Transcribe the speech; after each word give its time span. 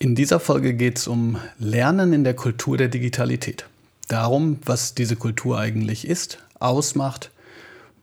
In 0.00 0.14
dieser 0.14 0.38
Folge 0.38 0.74
geht 0.74 0.98
es 0.98 1.08
um 1.08 1.38
Lernen 1.58 2.12
in 2.12 2.22
der 2.22 2.34
Kultur 2.34 2.76
der 2.76 2.86
Digitalität. 2.86 3.66
Darum, 4.06 4.60
was 4.64 4.94
diese 4.94 5.16
Kultur 5.16 5.58
eigentlich 5.58 6.06
ist, 6.06 6.38
ausmacht, 6.60 7.32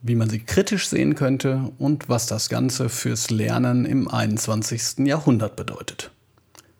wie 0.01 0.15
man 0.15 0.29
sie 0.29 0.39
kritisch 0.39 0.89
sehen 0.89 1.15
könnte 1.15 1.71
und 1.77 2.09
was 2.09 2.27
das 2.27 2.49
Ganze 2.49 2.89
fürs 2.89 3.29
Lernen 3.29 3.85
im 3.85 4.09
21. 4.09 5.07
Jahrhundert 5.07 5.55
bedeutet. 5.55 6.11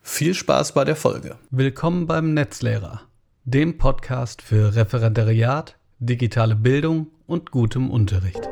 Viel 0.01 0.33
Spaß 0.33 0.73
bei 0.73 0.83
der 0.83 0.97
Folge. 0.97 1.38
Willkommen 1.50 2.07
beim 2.07 2.34
Netzlehrer, 2.34 3.04
dem 3.45 3.77
Podcast 3.77 4.41
für 4.41 4.75
Referendariat, 4.75 5.77
digitale 6.00 6.57
Bildung 6.57 7.07
und 7.25 7.52
gutem 7.52 7.89
Unterricht. 7.89 8.50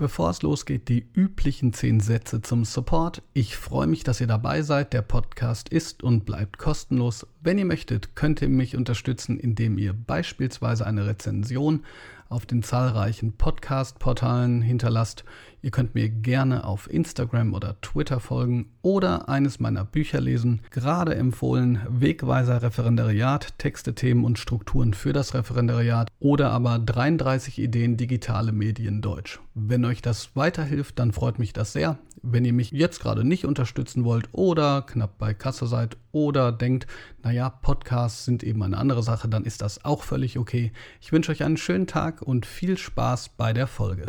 Bevor 0.00 0.30
es 0.30 0.40
losgeht, 0.40 0.88
die 0.88 1.04
üblichen 1.12 1.74
zehn 1.74 2.00
Sätze 2.00 2.40
zum 2.40 2.64
Support. 2.64 3.20
Ich 3.34 3.58
freue 3.58 3.86
mich, 3.86 4.02
dass 4.02 4.18
ihr 4.18 4.26
dabei 4.26 4.62
seid. 4.62 4.94
Der 4.94 5.02
Podcast 5.02 5.68
ist 5.68 6.02
und 6.02 6.24
bleibt 6.24 6.56
kostenlos. 6.56 7.26
Wenn 7.42 7.58
ihr 7.58 7.66
möchtet, 7.66 8.16
könnt 8.16 8.40
ihr 8.40 8.48
mich 8.48 8.78
unterstützen, 8.78 9.38
indem 9.38 9.76
ihr 9.76 9.92
beispielsweise 9.92 10.86
eine 10.86 11.04
Rezension 11.04 11.84
auf 12.30 12.46
den 12.46 12.62
zahlreichen 12.62 13.34
Podcast-Portalen 13.34 14.62
hinterlasst. 14.62 15.24
Ihr 15.62 15.70
könnt 15.70 15.94
mir 15.94 16.08
gerne 16.08 16.64
auf 16.64 16.90
Instagram 16.90 17.52
oder 17.52 17.80
Twitter 17.82 18.18
folgen 18.18 18.70
oder 18.82 19.28
eines 19.28 19.60
meiner 19.60 19.84
Bücher 19.84 20.20
lesen. 20.20 20.62
Gerade 20.70 21.14
empfohlen 21.14 21.80
Wegweiser 21.88 22.62
Referendariat, 22.62 23.58
Texte, 23.58 23.94
Themen 23.94 24.24
und 24.24 24.38
Strukturen 24.38 24.94
für 24.94 25.12
das 25.12 25.34
Referendariat 25.34 26.10
oder 26.18 26.50
aber 26.50 26.78
33 26.78 27.58
Ideen 27.58 27.96
digitale 27.96 28.52
Medien 28.52 29.02
Deutsch. 29.02 29.40
Wenn 29.54 29.84
euch 29.84 30.00
das 30.00 30.34
weiterhilft, 30.34 30.98
dann 30.98 31.12
freut 31.12 31.38
mich 31.38 31.52
das 31.52 31.72
sehr. 31.72 31.98
Wenn 32.22 32.44
ihr 32.44 32.52
mich 32.52 32.70
jetzt 32.70 33.00
gerade 33.00 33.24
nicht 33.24 33.44
unterstützen 33.44 34.04
wollt 34.04 34.28
oder 34.32 34.82
knapp 34.82 35.18
bei 35.18 35.34
Kasse 35.34 35.66
seid 35.66 35.96
oder 36.12 36.52
denkt, 36.52 36.86
naja, 37.22 37.48
Podcasts 37.50 38.24
sind 38.24 38.42
eben 38.42 38.62
eine 38.62 38.78
andere 38.78 39.02
Sache, 39.02 39.28
dann 39.28 39.44
ist 39.44 39.62
das 39.62 39.84
auch 39.84 40.02
völlig 40.02 40.38
okay. 40.38 40.72
Ich 41.00 41.12
wünsche 41.12 41.32
euch 41.32 41.44
einen 41.44 41.56
schönen 41.56 41.86
Tag 41.86 42.22
und 42.22 42.46
viel 42.46 42.78
Spaß 42.78 43.30
bei 43.30 43.52
der 43.52 43.66
Folge. 43.66 44.06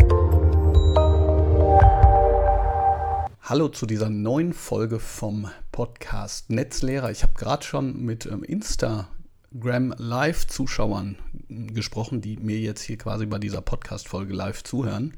Hallo 3.44 3.70
zu 3.70 3.88
dieser 3.88 4.11
neuen 4.11 4.53
Folge 4.53 5.00
vom 5.00 5.50
Podcast 5.72 6.52
Netzlehrer. 6.52 7.09
Ich 7.09 7.23
habe 7.23 7.34
gerade 7.34 7.66
schon 7.66 8.00
mit 8.06 8.28
ähm, 8.28 8.44
Instagram 8.44 9.95
Live-Zuschauern 9.97 11.17
gesprochen, 11.50 12.22
die 12.22 12.38
mir 12.38 12.59
jetzt 12.59 12.84
hier 12.84 13.00
quasi 13.00 13.25
bei 13.25 13.39
dieser 13.39 13.62
Podcast-Folge 13.62 14.36
live 14.36 14.64
zuhören. 14.64 15.17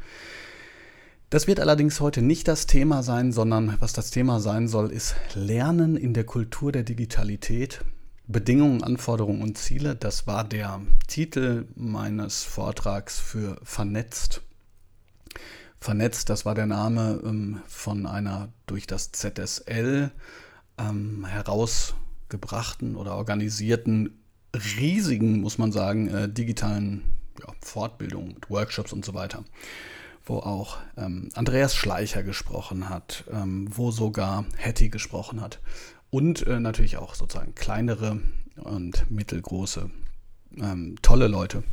Das 1.32 1.48
wird 1.48 1.60
allerdings 1.60 2.00
heute 2.00 2.22
nicht 2.22 2.48
das 2.48 2.66
Thema 2.66 3.04
sein, 3.04 3.34
sondern 3.34 3.76
was 3.82 3.92
das 3.92 4.10
Thema 4.10 4.40
sein 4.40 4.70
soll, 4.70 4.90
ist 4.90 5.16
Lernen 5.36 5.98
in 5.98 6.14
der 6.14 6.24
Kultur 6.24 6.72
der 6.72 6.84
Digitalität. 6.84 7.82
Bedingungen, 8.26 8.84
Anforderungen 8.84 9.42
und 9.42 9.58
Ziele. 9.58 9.98
Das 9.98 10.28
war 10.28 10.46
der 10.46 10.80
Titel 11.10 11.68
meines 11.76 12.44
Vortrags 12.44 13.20
für 13.20 13.60
Vernetzt. 13.64 14.42
Vernetzt, 15.84 16.30
das 16.30 16.46
war 16.46 16.56
der 16.56 16.66
Name 16.66 17.20
ähm, 17.26 17.62
von 17.68 18.06
einer 18.06 18.48
durch 18.68 18.88
das 18.88 19.12
ZSL 19.12 20.12
ähm, 20.78 21.26
herausgebrachten 21.26 22.96
oder 22.96 23.16
organisierten 23.16 24.18
riesigen, 24.78 25.42
muss 25.42 25.58
man 25.58 25.74
sagen, 25.74 26.08
äh, 26.08 26.30
digitalen 26.30 27.04
ja, 27.40 27.54
Fortbildungen, 27.62 28.38
Workshops 28.48 28.94
und 28.94 29.04
so 29.04 29.14
weiter 29.14 29.44
wo 30.26 30.38
auch 30.38 30.78
ähm, 30.96 31.28
Andreas 31.34 31.76
Schleicher 31.76 32.24
gesprochen 32.24 32.88
hat, 32.88 33.26
ähm, 33.30 33.68
wo 33.70 33.92
sogar 33.92 34.46
Hattie 34.58 34.90
gesprochen 34.90 35.42
hat. 35.42 35.60
Und 36.12 36.48
äh, 36.48 36.62
natürlich 36.62 36.96
auch 36.96 37.14
sozusagen 37.14 37.56
kleinere 37.56 38.22
und 38.56 39.12
mittelgroße, 39.12 39.90
ähm, 40.62 40.96
tolle 41.02 41.28
Leute. 41.28 41.64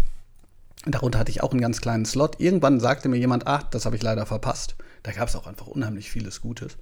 Darunter 0.87 1.19
hatte 1.19 1.31
ich 1.31 1.43
auch 1.43 1.51
einen 1.51 1.61
ganz 1.61 1.81
kleinen 1.81 2.07
Slot. 2.07 2.41
Irgendwann 2.41 2.81
sagte 2.81 3.09
mir 3.09 3.19
jemand, 3.19 3.47
ah, 3.47 3.69
das 3.71 3.85
habe 3.85 3.97
ich 3.97 4.03
leider 4.03 4.25
verpasst. 4.25 4.77
Da 5.03 5.13
gab 5.13 5.29
es 5.29 5.37
auch 5.37 5.47
einfach 5.47 5.67
unheimlich 5.67 6.11
vieles 6.11 6.41
Gutes. 6.41 6.79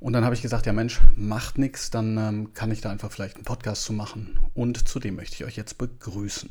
Und 0.00 0.14
dann 0.14 0.24
habe 0.24 0.34
ich 0.34 0.42
gesagt, 0.42 0.66
ja 0.66 0.72
Mensch, 0.72 1.00
macht 1.14 1.58
nichts, 1.58 1.90
dann 1.90 2.18
ähm, 2.18 2.54
kann 2.54 2.72
ich 2.72 2.80
da 2.80 2.90
einfach 2.90 3.12
vielleicht 3.12 3.36
einen 3.36 3.44
Podcast 3.44 3.84
zu 3.84 3.92
machen. 3.92 4.38
Und 4.54 4.88
zu 4.88 4.98
dem 4.98 5.14
möchte 5.14 5.36
ich 5.36 5.44
euch 5.44 5.56
jetzt 5.56 5.78
begrüßen. 5.78 6.50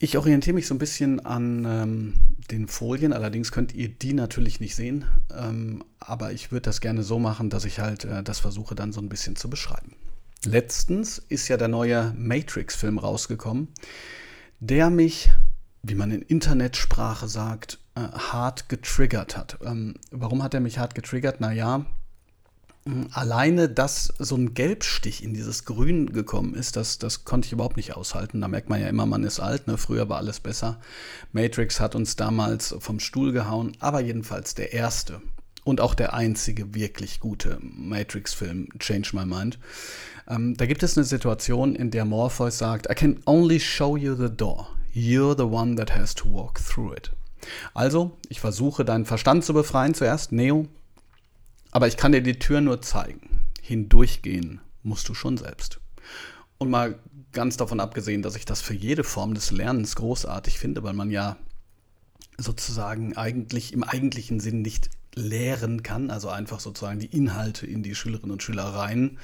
Ich 0.00 0.16
orientiere 0.16 0.54
mich 0.54 0.66
so 0.66 0.74
ein 0.74 0.78
bisschen 0.78 1.24
an 1.24 1.64
ähm, 1.66 2.14
den 2.50 2.66
Folien, 2.66 3.12
allerdings 3.12 3.52
könnt 3.52 3.74
ihr 3.74 3.88
die 3.88 4.12
natürlich 4.12 4.58
nicht 4.58 4.74
sehen. 4.74 5.04
Ähm, 5.36 5.84
aber 6.00 6.32
ich 6.32 6.50
würde 6.50 6.62
das 6.62 6.80
gerne 6.80 7.02
so 7.02 7.18
machen, 7.18 7.50
dass 7.50 7.64
ich 7.64 7.78
halt 7.78 8.04
äh, 8.04 8.22
das 8.22 8.40
versuche 8.40 8.74
dann 8.74 8.92
so 8.92 9.00
ein 9.00 9.08
bisschen 9.08 9.36
zu 9.36 9.50
beschreiben. 9.50 9.94
Letztens 10.48 11.18
ist 11.18 11.48
ja 11.48 11.58
der 11.58 11.68
neue 11.68 12.14
Matrix-Film 12.16 12.96
rausgekommen, 12.96 13.68
der 14.60 14.88
mich, 14.88 15.30
wie 15.82 15.94
man 15.94 16.10
in 16.10 16.22
Internetsprache 16.22 17.28
sagt, 17.28 17.78
äh, 17.94 18.00
hart 18.00 18.70
getriggert 18.70 19.36
hat. 19.36 19.58
Ähm, 19.62 19.96
warum 20.10 20.42
hat 20.42 20.54
er 20.54 20.60
mich 20.60 20.78
hart 20.78 20.94
getriggert? 20.94 21.42
Naja, 21.42 21.84
alleine, 23.12 23.68
dass 23.68 24.14
so 24.18 24.36
ein 24.36 24.54
Gelbstich 24.54 25.22
in 25.22 25.34
dieses 25.34 25.66
Grün 25.66 26.14
gekommen 26.14 26.54
ist, 26.54 26.76
das, 26.76 26.96
das 26.96 27.26
konnte 27.26 27.44
ich 27.44 27.52
überhaupt 27.52 27.76
nicht 27.76 27.94
aushalten. 27.94 28.40
Da 28.40 28.48
merkt 28.48 28.70
man 28.70 28.80
ja 28.80 28.88
immer, 28.88 29.04
man 29.04 29.24
ist 29.24 29.40
alt, 29.40 29.66
ne? 29.66 29.76
früher 29.76 30.08
war 30.08 30.16
alles 30.16 30.40
besser. 30.40 30.80
Matrix 31.30 31.78
hat 31.78 31.94
uns 31.94 32.16
damals 32.16 32.74
vom 32.78 33.00
Stuhl 33.00 33.32
gehauen, 33.32 33.76
aber 33.80 34.00
jedenfalls 34.00 34.54
der 34.54 34.72
erste 34.72 35.20
und 35.68 35.80
auch 35.82 35.94
der 35.94 36.14
einzige 36.14 36.74
wirklich 36.74 37.20
gute 37.20 37.58
Matrix-Film, 37.60 38.68
Change 38.78 39.10
My 39.12 39.26
Mind. 39.26 39.58
Ähm, 40.26 40.56
da 40.56 40.64
gibt 40.64 40.82
es 40.82 40.96
eine 40.96 41.04
Situation, 41.04 41.74
in 41.74 41.90
der 41.90 42.06
Morpheus 42.06 42.58
sagt, 42.58 42.90
I 42.90 42.94
can 42.94 43.20
only 43.26 43.60
show 43.60 43.96
you 43.96 44.14
the 44.14 44.34
door. 44.34 44.68
You're 44.94 45.36
the 45.36 45.44
one 45.44 45.76
that 45.76 45.94
has 45.94 46.14
to 46.14 46.32
walk 46.32 46.58
through 46.58 46.94
it. 46.94 47.10
Also, 47.74 48.16
ich 48.28 48.40
versuche 48.40 48.84
deinen 48.84 49.04
Verstand 49.04 49.44
zu 49.44 49.52
befreien 49.52 49.94
zuerst, 49.94 50.32
Neo, 50.32 50.66
aber 51.70 51.86
ich 51.86 51.98
kann 51.98 52.12
dir 52.12 52.22
die 52.22 52.38
Tür 52.38 52.62
nur 52.62 52.80
zeigen. 52.80 53.40
Hindurchgehen 53.60 54.60
musst 54.82 55.08
du 55.08 55.14
schon 55.14 55.36
selbst. 55.36 55.80
Und 56.56 56.70
mal 56.70 56.98
ganz 57.32 57.58
davon 57.58 57.78
abgesehen, 57.78 58.22
dass 58.22 58.36
ich 58.36 58.46
das 58.46 58.62
für 58.62 58.74
jede 58.74 59.04
Form 59.04 59.34
des 59.34 59.50
Lernens 59.50 59.96
großartig 59.96 60.58
finde, 60.58 60.82
weil 60.82 60.94
man 60.94 61.10
ja 61.10 61.36
sozusagen 62.38 63.16
eigentlich 63.16 63.72
im 63.72 63.84
eigentlichen 63.84 64.40
Sinn 64.40 64.62
nicht 64.62 64.90
lehren 65.14 65.82
kann, 65.82 66.10
also 66.10 66.28
einfach 66.28 66.60
sozusagen 66.60 67.00
die 67.00 67.06
Inhalte 67.06 67.66
in 67.66 67.82
die 67.82 67.94
Schülerinnen 67.94 68.32
und 68.32 68.42
Schüler 68.42 68.64
rein 68.64 69.18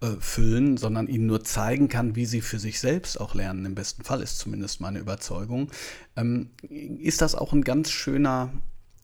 äh, 0.00 0.12
füllen, 0.20 0.76
sondern 0.76 1.08
ihnen 1.08 1.26
nur 1.26 1.44
zeigen 1.44 1.88
kann, 1.88 2.16
wie 2.16 2.26
sie 2.26 2.40
für 2.40 2.58
sich 2.58 2.80
selbst 2.80 3.20
auch 3.20 3.34
lernen. 3.34 3.64
Im 3.64 3.74
besten 3.74 4.04
Fall 4.04 4.22
ist 4.22 4.38
zumindest 4.38 4.80
meine 4.80 4.98
Überzeugung. 4.98 5.70
Ähm, 6.16 6.50
ist 6.68 7.22
das 7.22 7.34
auch 7.34 7.52
ein 7.52 7.62
ganz 7.62 7.90
schöner 7.90 8.52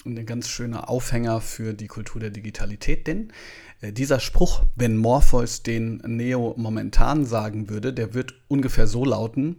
ein 0.05 0.27
ganz 0.27 0.49
schöner 0.49 0.89
Aufhänger 0.89 1.41
für 1.41 1.75
die 1.75 1.89
Kultur 1.89 2.21
der 2.21 2.31
Digitalität, 2.31 3.07
denn 3.07 3.33
äh, 3.81 3.93
dieser 3.93 4.21
Spruch, 4.21 4.65
wenn 4.77 4.97
Morpheus 4.97 5.63
den 5.63 5.97
Neo 6.07 6.55
momentan 6.57 7.27
sagen 7.27 7.69
würde, 7.69 7.93
der 7.93 8.15
wird 8.15 8.35
ungefähr 8.49 8.87
so 8.87 9.05
lauten, 9.05 9.57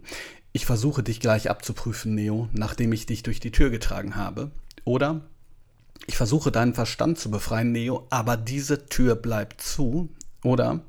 ich 0.52 0.66
versuche 0.66 1.02
dich 1.02 1.20
gleich 1.20 1.48
abzuprüfen, 1.48 2.14
Neo, 2.14 2.48
nachdem 2.52 2.92
ich 2.92 3.06
dich 3.06 3.22
durch 3.22 3.38
die 3.38 3.52
Tür 3.52 3.70
getragen 3.70 4.16
habe. 4.16 4.50
Oder 4.84 5.29
ich 6.06 6.16
versuche 6.16 6.50
deinen 6.50 6.74
Verstand 6.74 7.18
zu 7.18 7.30
befreien, 7.30 7.72
Neo, 7.72 8.06
aber 8.10 8.36
diese 8.36 8.86
Tür 8.86 9.14
bleibt 9.16 9.60
zu. 9.60 10.10
Oder 10.42 10.80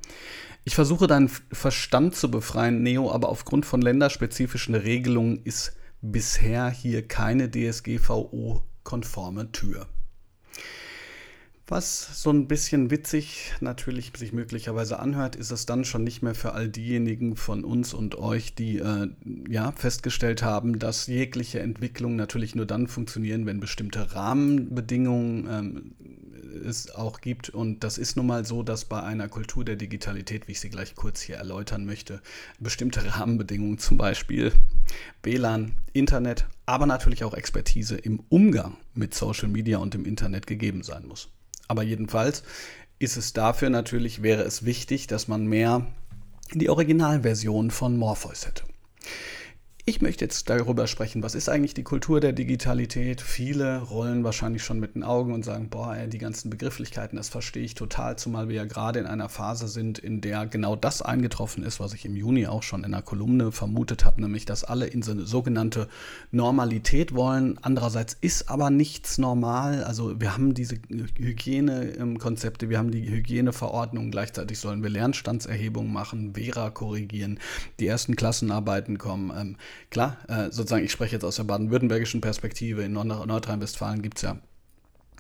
ich 0.63 0.75
versuche 0.75 1.07
deinen 1.07 1.29
Verstand 1.29 2.16
zu 2.16 2.29
befreien, 2.29 2.83
Neo, 2.83 3.11
aber 3.11 3.29
aufgrund 3.29 3.66
von 3.66 3.81
länderspezifischen 3.81 4.75
Regelungen 4.75 5.41
ist 5.44 5.75
bisher 6.01 6.69
hier 6.69 7.07
keine 7.07 7.50
DSGVO 7.50 8.63
konforme 8.83 9.51
Tür. 9.51 9.88
Was 11.71 12.21
so 12.21 12.31
ein 12.31 12.50
bisschen 12.50 12.91
witzig 12.91 13.53
natürlich 13.62 14.12
sich 14.18 14.33
möglicherweise 14.33 15.00
anhört, 15.00 15.38
ist 15.38 15.51
es 15.51 15.65
dann 15.65 15.85
schon 15.85 16.03
nicht 16.03 16.21
mehr 16.21 16.35
für 16.35 16.51
all 16.51 16.68
diejenigen 16.68 17.38
von 17.38 17.63
uns 17.63 17.94
und 17.94 18.15
euch, 18.15 18.53
die 18.53 18.79
äh, 18.79 19.07
ja 19.47 19.71
festgestellt 19.71 20.44
haben, 20.44 20.79
dass 20.79 21.07
jegliche 21.07 21.62
Entwicklung 21.62 22.18
natürlich 22.18 22.56
nur 22.56 22.65
dann 22.65 22.88
funktionieren, 22.88 23.45
wenn 23.45 23.62
bestimmte 23.62 24.13
Rahmenbedingungen 24.13 25.47
ähm, 25.50 25.95
es 26.68 26.94
auch 26.94 27.21
gibt. 27.21 27.50
Und 27.51 27.85
das 27.85 27.97
ist 27.97 28.17
nun 28.17 28.27
mal 28.27 28.44
so, 28.44 28.63
dass 28.63 28.83
bei 28.83 29.01
einer 29.01 29.29
Kultur 29.29 29.63
der 29.63 29.77
Digitalität, 29.77 30.50
wie 30.50 30.51
ich 30.51 30.59
sie 30.59 30.69
gleich 30.69 30.95
kurz 30.95 31.21
hier 31.21 31.38
erläutern 31.38 31.85
möchte, 31.85 32.21
bestimmte 32.59 33.15
Rahmenbedingungen, 33.15 33.77
zum 33.77 33.97
Beispiel 33.97 34.51
WLAN, 35.24 35.71
Internet, 35.94 36.47
aber 36.65 36.85
natürlich 36.85 37.24
auch 37.24 37.33
Expertise 37.33 37.95
im 37.95 38.21
Umgang 38.27 38.75
mit 38.94 39.13
Social 39.13 39.47
Media 39.47 39.77
und 39.77 39.94
dem 39.94 40.03
Internet 40.03 40.47
gegeben 40.47 40.83
sein 40.83 41.07
muss. 41.07 41.29
Aber 41.71 41.83
jedenfalls 41.83 42.44
ist 43.00 43.15
es 43.15 43.31
dafür 43.31 43.69
natürlich, 43.69 44.21
wäre 44.21 44.41
es 44.41 44.65
wichtig, 44.65 45.07
dass 45.07 45.29
man 45.29 45.45
mehr 45.45 45.88
die 46.53 46.69
Originalversion 46.69 47.71
von 47.71 47.95
Morpheus 47.95 48.45
hätte. 48.45 48.63
Ich 49.83 50.00
möchte 50.00 50.24
jetzt 50.24 50.48
darüber 50.48 50.86
sprechen, 50.86 51.24
was 51.24 51.33
ist 51.33 51.50
eigentlich 51.50 51.74
die 51.74 51.81
Kultur 51.81 52.19
der 52.19 52.33
Digitalität? 52.33 53.19
Viele 53.19 53.81
rollen 53.81 54.24
wahrscheinlich 54.24 54.63
schon 54.63 54.80
mit 54.80 54.94
den 54.94 55.04
Augen 55.04 55.33
und 55.33 55.44
sagen, 55.44 55.69
boah, 55.69 55.95
ey, 55.95 56.07
die 56.07 56.19
ganzen 56.19 56.51
Begrifflichkeiten, 56.51 57.18
das 57.18 57.30
verstehe 57.30 57.63
ich 57.63 57.74
total, 57.74 58.16
zumal 58.16 58.48
wir 58.48 58.57
ja 58.57 58.66
gerade 58.66 59.00
in 59.00 59.07
einer 59.07 59.28
Phase 59.28 59.68
sind, 59.68 59.98
in 59.98 60.22
der 60.22 60.45
genau 60.45 60.75
das 60.75 61.01
eingetroffen 61.01 61.63
ist, 61.63 61.80
was 61.80 61.95
ich 61.95 62.06
im 62.06 62.16
Juni 62.16 62.45
auch 62.45 62.62
schon 62.62 62.83
in 62.83 62.94
einer 62.94 63.01
Kolumne 63.01 63.51
vermutet 63.51 64.06
habe, 64.06 64.22
nämlich, 64.22 64.45
dass 64.45 64.63
alle 64.63 64.86
in 64.86 65.01
so 65.01 65.13
eine 65.13 65.25
sogenannte 65.25 65.88
Normalität 66.30 67.16
wollen. 67.16 67.57
Andererseits 67.63 68.16
ist 68.22 68.51
aber 68.51 68.69
nichts 68.69 69.18
normal. 69.18 69.84
Also 69.84 70.22
wir 70.22 70.34
haben 70.34 70.54
diese 70.54 70.75
Hygienekonzepte, 71.18 72.69
wir 72.69 72.77
haben 72.77 72.92
die 72.92 73.10
Hygieneverordnung, 73.10 74.12
gleichzeitig 74.12 74.60
sollen 74.60 74.84
wir 74.84 74.92
Lernstandserhebungen 74.92 75.92
machen, 75.92 76.36
Vera 76.36 76.69
korrigieren, 76.69 77.39
die 77.80 77.88
ersten 77.88 78.16
Klassenarbeiten 78.16 79.00
kommen. 79.00 79.57
Klar, 79.89 80.18
äh, 80.27 80.51
sozusagen, 80.51 80.85
ich 80.85 80.91
spreche 80.91 81.15
jetzt 81.15 81.23
aus 81.23 81.35
der 81.35 81.44
baden-württembergischen 81.44 82.21
Perspektive. 82.21 82.83
In 82.83 82.94
Nordrhein-Westfalen 82.94 84.01
gibt 84.01 84.18
es 84.18 84.23
ja 84.23 84.38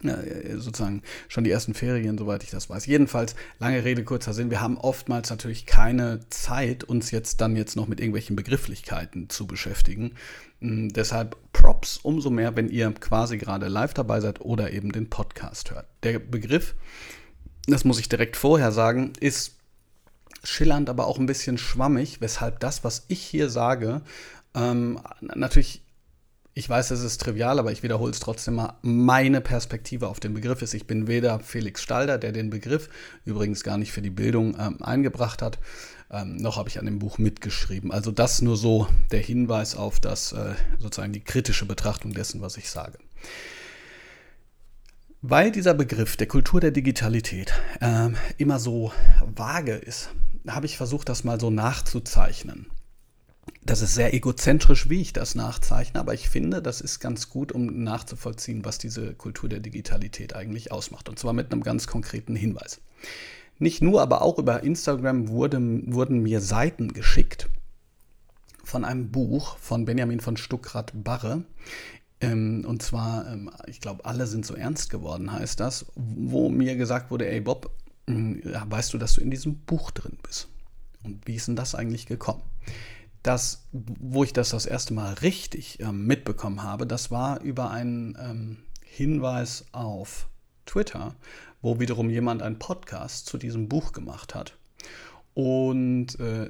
äh, 0.03 0.57
sozusagen 0.57 1.03
schon 1.27 1.43
die 1.43 1.51
ersten 1.51 1.73
Ferien, 1.73 2.17
soweit 2.17 2.43
ich 2.43 2.49
das 2.49 2.69
weiß. 2.69 2.85
Jedenfalls, 2.85 3.35
lange 3.59 3.83
Rede, 3.83 4.03
kurzer 4.03 4.33
Sinn, 4.33 4.49
wir 4.49 4.61
haben 4.61 4.77
oftmals 4.77 5.29
natürlich 5.29 5.65
keine 5.65 6.21
Zeit, 6.29 6.83
uns 6.83 7.11
jetzt 7.11 7.41
dann 7.41 7.55
jetzt 7.55 7.75
noch 7.75 7.87
mit 7.87 7.99
irgendwelchen 7.99 8.35
Begrifflichkeiten 8.35 9.29
zu 9.29 9.45
beschäftigen. 9.45 10.13
Mhm, 10.59 10.89
deshalb 10.89 11.37
Props 11.53 11.97
umso 11.97 12.29
mehr, 12.29 12.55
wenn 12.55 12.69
ihr 12.69 12.91
quasi 12.93 13.37
gerade 13.37 13.67
live 13.67 13.93
dabei 13.93 14.21
seid 14.21 14.41
oder 14.41 14.71
eben 14.71 14.91
den 14.91 15.09
Podcast 15.09 15.71
hört. 15.71 15.85
Der 16.03 16.19
Begriff, 16.19 16.75
das 17.67 17.85
muss 17.85 17.99
ich 17.99 18.09
direkt 18.09 18.37
vorher 18.37 18.71
sagen, 18.71 19.13
ist 19.19 19.57
schillernd, 20.43 20.89
aber 20.89 21.05
auch 21.05 21.19
ein 21.19 21.27
bisschen 21.27 21.59
schwammig, 21.59 22.21
weshalb 22.21 22.59
das, 22.59 22.83
was 22.83 23.05
ich 23.07 23.21
hier 23.21 23.49
sage, 23.49 24.01
ähm, 24.55 24.99
natürlich, 25.21 25.81
ich 26.53 26.69
weiß, 26.69 26.91
es 26.91 27.01
ist 27.01 27.21
trivial, 27.21 27.59
aber 27.59 27.71
ich 27.71 27.83
wiederhole 27.83 28.11
es 28.11 28.19
trotzdem 28.19 28.55
mal, 28.55 28.75
meine 28.81 29.41
Perspektive 29.41 30.07
auf 30.07 30.19
den 30.19 30.33
Begriff 30.33 30.61
ist. 30.61 30.73
Ich 30.73 30.87
bin 30.87 31.07
weder 31.07 31.39
Felix 31.39 31.81
Stalder, 31.81 32.17
der 32.17 32.31
den 32.31 32.49
Begriff 32.49 32.89
übrigens 33.25 33.63
gar 33.63 33.77
nicht 33.77 33.91
für 33.91 34.01
die 34.01 34.09
Bildung 34.09 34.57
ähm, 34.59 34.81
eingebracht 34.81 35.41
hat, 35.41 35.59
ähm, 36.11 36.35
noch 36.35 36.57
habe 36.57 36.67
ich 36.67 36.77
an 36.77 36.85
dem 36.85 36.99
Buch 36.99 37.17
mitgeschrieben. 37.17 37.91
Also 37.91 38.11
das 38.11 38.41
nur 38.41 38.57
so 38.57 38.87
der 39.11 39.21
Hinweis 39.21 39.75
auf 39.75 39.99
das, 39.99 40.33
äh, 40.33 40.55
sozusagen 40.77 41.13
die 41.13 41.23
kritische 41.23 41.65
Betrachtung 41.65 42.13
dessen, 42.13 42.41
was 42.41 42.57
ich 42.57 42.69
sage. 42.69 42.97
Weil 45.21 45.51
dieser 45.51 45.73
Begriff 45.73 46.17
der 46.17 46.27
Kultur 46.27 46.59
der 46.59 46.71
Digitalität 46.71 47.53
äh, 47.79 48.09
immer 48.37 48.59
so 48.59 48.91
vage 49.21 49.75
ist, 49.75 50.09
habe 50.47 50.65
ich 50.65 50.77
versucht, 50.77 51.09
das 51.09 51.23
mal 51.23 51.39
so 51.39 51.51
nachzuzeichnen. 51.51 52.65
Das 53.63 53.81
ist 53.81 53.95
sehr 53.95 54.13
egozentrisch, 54.13 54.89
wie 54.89 55.01
ich 55.01 55.13
das 55.13 55.35
nachzeichne, 55.35 55.99
aber 55.99 56.13
ich 56.13 56.29
finde, 56.29 56.61
das 56.61 56.81
ist 56.81 56.99
ganz 56.99 57.29
gut, 57.29 57.51
um 57.51 57.83
nachzuvollziehen, 57.83 58.65
was 58.65 58.77
diese 58.77 59.13
Kultur 59.13 59.49
der 59.49 59.59
Digitalität 59.59 60.35
eigentlich 60.35 60.71
ausmacht. 60.71 61.09
Und 61.09 61.19
zwar 61.19 61.33
mit 61.33 61.51
einem 61.51 61.63
ganz 61.63 61.87
konkreten 61.87 62.35
Hinweis. 62.35 62.81
Nicht 63.59 63.81
nur, 63.81 64.01
aber 64.01 64.23
auch 64.23 64.39
über 64.39 64.63
Instagram 64.63 65.27
wurde, 65.27 65.59
wurden 65.93 66.23
mir 66.23 66.41
Seiten 66.41 66.93
geschickt 66.93 67.49
von 68.63 68.85
einem 68.85 69.11
Buch 69.11 69.57
von 69.57 69.85
Benjamin 69.85 70.19
von 70.19 70.37
Stuckrad-Barre. 70.37 71.43
Ähm, 72.21 72.65
und 72.67 72.81
zwar, 72.81 73.31
ähm, 73.31 73.51
ich 73.67 73.81
glaube, 73.81 74.05
alle 74.05 74.27
sind 74.27 74.45
so 74.45 74.55
ernst 74.55 74.89
geworden, 74.89 75.31
heißt 75.31 75.59
das, 75.59 75.85
wo 75.95 76.49
mir 76.49 76.75
gesagt 76.75 77.11
wurde, 77.11 77.29
ey 77.29 77.41
Bob, 77.41 77.71
hm, 78.07 78.41
weißt 78.43 78.93
du, 78.93 78.97
dass 78.97 79.13
du 79.13 79.21
in 79.21 79.31
diesem 79.31 79.59
Buch 79.59 79.91
drin 79.91 80.17
bist? 80.23 80.47
Und 81.03 81.27
wie 81.27 81.35
ist 81.35 81.47
denn 81.47 81.55
das 81.55 81.75
eigentlich 81.75 82.05
gekommen? 82.05 82.41
Das, 83.23 83.67
wo 83.71 84.23
ich 84.23 84.33
das 84.33 84.49
das 84.49 84.65
erste 84.65 84.93
Mal 84.93 85.13
richtig 85.15 85.79
ähm, 85.79 86.07
mitbekommen 86.07 86.63
habe, 86.63 86.87
das 86.87 87.11
war 87.11 87.41
über 87.41 87.69
einen 87.69 88.17
ähm, 88.19 88.57
Hinweis 88.83 89.65
auf 89.71 90.27
Twitter, 90.65 91.15
wo 91.61 91.79
wiederum 91.79 92.09
jemand 92.09 92.41
einen 92.41 92.59
Podcast 92.59 93.27
zu 93.27 93.37
diesem 93.37 93.69
Buch 93.69 93.93
gemacht 93.93 94.33
hat 94.33 94.57
und 95.33 96.19
äh, 96.19 96.49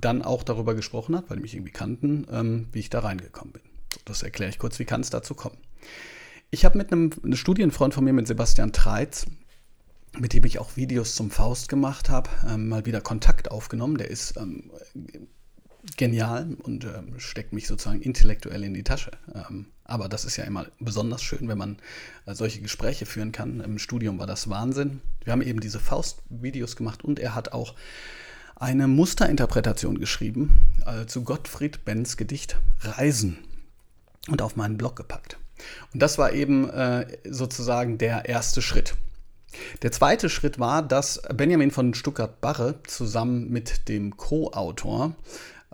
dann 0.00 0.22
auch 0.22 0.42
darüber 0.42 0.74
gesprochen 0.74 1.16
hat, 1.16 1.30
weil 1.30 1.36
die 1.36 1.42
mich 1.42 1.54
irgendwie 1.54 1.72
kannten, 1.72 2.26
ähm, 2.30 2.68
wie 2.72 2.80
ich 2.80 2.90
da 2.90 3.00
reingekommen 3.00 3.52
bin. 3.52 3.62
So, 3.92 4.00
das 4.04 4.22
erkläre 4.22 4.50
ich 4.50 4.58
kurz, 4.58 4.78
wie 4.78 4.84
kann 4.84 5.02
es 5.02 5.10
dazu 5.10 5.34
kommen. 5.34 5.58
Ich 6.50 6.64
habe 6.64 6.78
mit 6.78 6.92
einem, 6.92 7.10
einem 7.22 7.36
Studienfreund 7.36 7.94
von 7.94 8.04
mir, 8.04 8.12
mit 8.12 8.26
Sebastian 8.26 8.72
Treitz, 8.72 9.26
mit 10.18 10.32
dem 10.32 10.44
ich 10.44 10.58
auch 10.58 10.76
Videos 10.76 11.14
zum 11.14 11.30
Faust 11.30 11.68
gemacht 11.68 12.10
habe, 12.10 12.28
ähm, 12.46 12.68
mal 12.68 12.84
wieder 12.86 13.00
Kontakt 13.00 13.50
aufgenommen. 13.50 13.98
Der 13.98 14.10
ist 14.10 14.36
ähm, 14.36 14.70
genial 15.96 16.56
und 16.62 16.84
ähm, 16.84 17.18
steckt 17.18 17.52
mich 17.52 17.66
sozusagen 17.66 18.02
intellektuell 18.02 18.62
in 18.64 18.74
die 18.74 18.84
Tasche. 18.84 19.10
Ähm, 19.34 19.66
aber 19.84 20.08
das 20.08 20.24
ist 20.24 20.36
ja 20.36 20.44
immer 20.44 20.66
besonders 20.78 21.22
schön, 21.22 21.48
wenn 21.48 21.58
man 21.58 21.78
äh, 22.26 22.34
solche 22.34 22.60
Gespräche 22.60 23.04
führen 23.04 23.32
kann. 23.32 23.60
Im 23.60 23.78
Studium 23.78 24.18
war 24.18 24.26
das 24.26 24.48
Wahnsinn. 24.48 25.00
Wir 25.24 25.32
haben 25.32 25.42
eben 25.42 25.60
diese 25.60 25.80
Faust-Videos 25.80 26.76
gemacht 26.76 27.04
und 27.04 27.18
er 27.18 27.34
hat 27.34 27.52
auch 27.52 27.74
eine 28.56 28.86
Musterinterpretation 28.86 29.98
geschrieben 29.98 30.76
äh, 30.86 31.06
zu 31.06 31.24
Gottfried 31.24 31.84
Benns 31.84 32.16
Gedicht 32.16 32.58
Reisen 32.80 33.38
und 34.28 34.40
auf 34.40 34.54
meinen 34.54 34.78
Blog 34.78 34.94
gepackt. 34.94 35.36
Und 35.92 36.00
das 36.00 36.16
war 36.16 36.32
eben 36.32 36.70
äh, 36.70 37.06
sozusagen 37.28 37.98
der 37.98 38.26
erste 38.26 38.62
Schritt. 38.62 38.94
Der 39.82 39.92
zweite 39.92 40.30
Schritt 40.30 40.58
war, 40.58 40.82
dass 40.82 41.20
Benjamin 41.34 41.70
von 41.70 41.92
Stuttgart-Barre 41.92 42.76
zusammen 42.84 43.50
mit 43.50 43.88
dem 43.88 44.16
Co-Autor, 44.16 45.14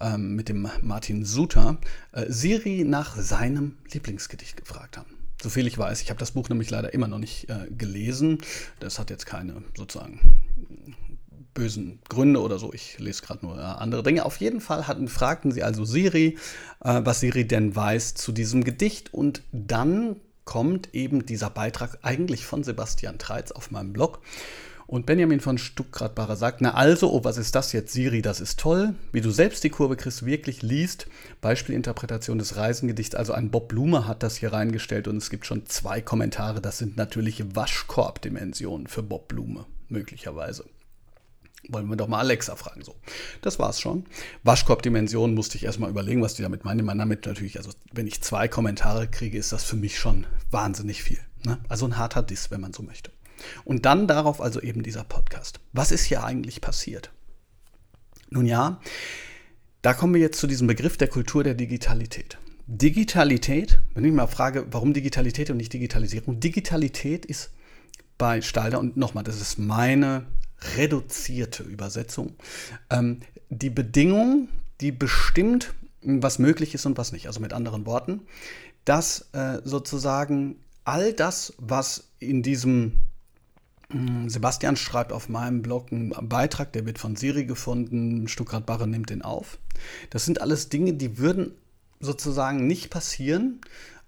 ähm, 0.01 0.35
mit 0.35 0.49
dem 0.49 0.69
Martin 0.83 1.25
Suter, 1.25 1.79
äh, 2.13 2.27
Siri 2.29 2.85
nach 2.85 3.17
seinem 3.17 3.79
Lieblingsgedicht 3.93 4.57
gefragt 4.57 4.97
haben. 4.97 5.19
Soviel 5.43 5.67
ich 5.67 5.79
weiß, 5.79 6.03
ich 6.03 6.11
habe 6.11 6.19
das 6.19 6.33
Buch 6.33 6.49
nämlich 6.49 6.71
leider 6.71 6.93
immer 6.95 7.07
noch 7.07 7.19
nicht 7.19 7.49
äh, 7.49 7.69
gelesen. 7.71 8.39
Das 8.81 8.99
hat 8.99 9.11
jetzt 9.11 9.27
keine 9.27 9.63
sozusagen 9.77 10.21
bösen 11.55 12.01
Gründe 12.09 12.41
oder 12.41 12.59
so. 12.59 12.73
Ich 12.73 12.99
lese 12.99 13.23
gerade 13.23 13.45
nur 13.45 13.59
äh, 13.59 13.63
andere 13.63 14.03
Dinge. 14.03 14.25
Auf 14.25 14.37
jeden 14.39 14.61
Fall 14.61 14.87
hatten, 14.87 15.09
fragten 15.09 15.53
sie 15.53 15.63
also 15.63 15.85
Siri, 15.85 16.39
äh, 16.85 17.01
was 17.05 17.21
Siri 17.21 17.47
denn 17.47 17.75
weiß 17.75 18.15
zu 18.15 18.33
diesem 18.33 18.65
Gedicht. 18.65 19.15
Und 19.15 19.43
dann 19.53 20.17
kommt 20.45 20.95
eben 20.95 21.27
dieser 21.27 21.51
Beitrag 21.51 21.99
eigentlich 22.03 22.47
von 22.47 22.65
Sebastian 22.65 23.19
Treitz 23.19 23.53
auf 23.53 23.71
meinem 23.71 23.93
Blog. 23.93 24.21
Und 24.89 25.05
Benjamin 25.05 25.41
von 25.41 25.59
Stuckradbacher 25.59 26.35
sagt, 26.37 26.63
na 26.63 26.73
also, 26.73 27.13
oh, 27.13 27.23
was 27.23 27.37
ist 27.37 27.55
das 27.55 27.75
jetzt, 27.75 27.93
Siri, 27.93 28.23
das 28.23 28.41
ist 28.41 28.59
toll. 28.59 28.95
Wie 29.13 29.21
du 29.21 29.31
selbst 29.31 29.63
die 29.63 29.69
Kurve 29.69 29.97
kriegst, 29.97 30.25
wirklich 30.25 30.63
liest. 30.63 31.09
Beispielinterpretation 31.43 32.39
des 32.39 32.57
Reisengedichts, 32.57 33.15
also 33.15 33.35
ein 33.35 33.51
Bob 33.51 33.69
Blume 33.69 34.09
hat 34.09 34.23
das 34.23 34.39
hier 34.39 34.51
reingestellt 34.51 35.07
und 35.07 35.19
es 35.19 35.29
gibt 35.29 35.45
schon 35.45 35.67
zwei 35.67 36.01
Kommentare. 36.01 36.63
Das 36.63 36.79
sind 36.79 36.97
natürlich 36.97 37.55
Waschkorbdimensionen 37.55 38.87
für 38.87 39.03
Bob 39.03 39.29
Blume, 39.29 39.67
möglicherweise. 39.91 40.65
Wollen 41.69 41.89
wir 41.91 41.97
doch 41.97 42.09
mal 42.09 42.21
Alexa 42.21 42.57
fragen. 42.57 42.83
So, 42.83 42.95
das 43.43 43.59
war's 43.59 43.83
schon. 43.83 44.07
Waschkorbdimension 44.43 45.35
musste 45.35 45.59
ich 45.59 45.65
erstmal 45.65 45.91
überlegen, 45.91 46.23
was 46.23 46.33
die 46.33 46.43
damit 46.43 46.65
meinen. 46.65 46.87
Meinen 46.87 47.01
damit 47.01 47.27
natürlich, 47.27 47.59
also 47.59 47.73
wenn 47.93 48.07
ich 48.07 48.23
zwei 48.23 48.49
Kommentare 48.49 49.07
kriege, 49.07 49.37
ist 49.37 49.53
das 49.53 49.65
für 49.65 49.77
mich 49.77 49.99
schon 49.99 50.27
wahnsinnig 50.51 51.03
viel. 51.03 51.21
Ne? 51.45 51.59
Also 51.69 51.85
ein 51.85 51.99
harter 51.99 52.23
Diss, 52.23 52.51
wenn 52.51 52.63
man 52.63 52.73
so 52.73 52.83
möchte. 52.83 53.11
Und 53.65 53.87
dann 53.87 54.07
darauf 54.07 54.41
also 54.41 54.61
eben 54.61 54.83
dieser 54.83 55.05
Podcast. 55.05 55.61
Was 55.73 55.93
ist 55.93 56.05
hier 56.05 56.25
eigentlich 56.25 56.61
passiert? 56.61 57.11
Nun 58.31 58.47
ja, 58.47 58.81
da 59.83 59.95
kommen 59.95 60.15
wir 60.15 60.21
jetzt 60.21 60.39
zu 60.39 60.47
diesem 60.47 60.67
Begriff 60.67 60.97
der 60.97 61.09
Kultur 61.09 61.45
der 61.45 61.55
Digitalität. 61.55 62.39
Digitalität, 62.67 63.81
wenn 63.95 64.05
ich 64.05 64.13
mal 64.13 64.27
frage, 64.27 64.67
warum 64.71 64.93
Digitalität 64.93 65.51
und 65.51 65.57
nicht 65.57 65.73
Digitalisierung? 65.73 66.39
Digitalität 66.41 67.25
ist 67.25 67.51
bei 68.19 68.43
Stalder, 68.43 68.81
und 68.81 68.97
nochmal, 68.97 69.25
das 69.25 69.41
ist 69.41 69.59
meine 69.59 70.27
reduzierte 70.77 71.63
Übersetzung. 71.63 72.35
Ähm, 72.91 73.21
die 73.49 73.71
Bedingung, 73.71 74.49
die 74.81 74.93
bestimmt, 74.93 75.73
was 76.03 76.39
möglich 76.39 76.75
ist 76.75 76.85
und 76.85 76.99
was 76.99 77.13
nicht. 77.13 77.27
Also 77.27 77.41
mit 77.41 77.53
anderen 77.53 77.87
Worten, 77.87 78.21
dass 78.85 79.29
äh, 79.33 79.61
sozusagen 79.65 80.57
all 80.85 81.13
das, 81.13 81.55
was 81.59 82.09
in 82.19 82.43
diesem 82.43 82.95
Sebastian 84.27 84.77
schreibt 84.77 85.13
auf 85.13 85.31
meinem 85.31 85.63
Blog 85.63 85.91
einen 85.91 86.11
Beitrag, 86.29 86.73
der 86.73 86.85
wird 86.85 86.99
von 86.99 87.17
Siri 87.17 87.47
gefunden, 87.47 88.29
Stuttgart 88.29 88.67
Barre 88.67 88.87
nimmt 88.87 89.09
den 89.09 89.23
auf. 89.23 89.59
Das 90.11 90.27
sind 90.27 90.43
alles 90.43 90.69
Dinge, 90.69 90.93
die 90.93 91.17
würden 91.17 91.53
sozusagen 91.99 92.67
nicht 92.67 92.91
passieren, 92.91 93.61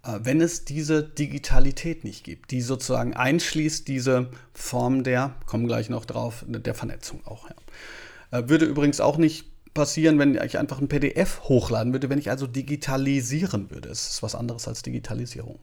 äh, 0.04 0.20
wenn 0.22 0.42
es 0.42 0.66
diese 0.66 1.02
Digitalität 1.02 2.04
nicht 2.04 2.24
gibt, 2.24 2.50
die 2.50 2.60
sozusagen 2.60 3.14
einschließt 3.14 3.88
diese 3.88 4.30
Form 4.52 5.02
der, 5.02 5.34
kommen 5.46 5.66
gleich 5.66 5.88
noch 5.88 6.04
drauf, 6.04 6.44
der 6.46 6.74
Vernetzung 6.74 7.26
auch. 7.26 7.48
Ja. 7.48 8.38
Äh, 8.38 8.48
würde 8.50 8.66
übrigens 8.66 9.00
auch 9.00 9.16
nicht 9.16 9.46
passieren, 9.72 10.18
wenn 10.18 10.34
ich 10.34 10.58
einfach 10.58 10.80
ein 10.80 10.88
PDF 10.88 11.42
hochladen 11.44 11.92
würde, 11.92 12.10
wenn 12.10 12.18
ich 12.18 12.30
also 12.30 12.46
digitalisieren 12.46 13.70
würde. 13.70 13.88
Es 13.88 14.10
ist 14.10 14.22
was 14.22 14.34
anderes 14.34 14.68
als 14.68 14.82
Digitalisierung. 14.82 15.58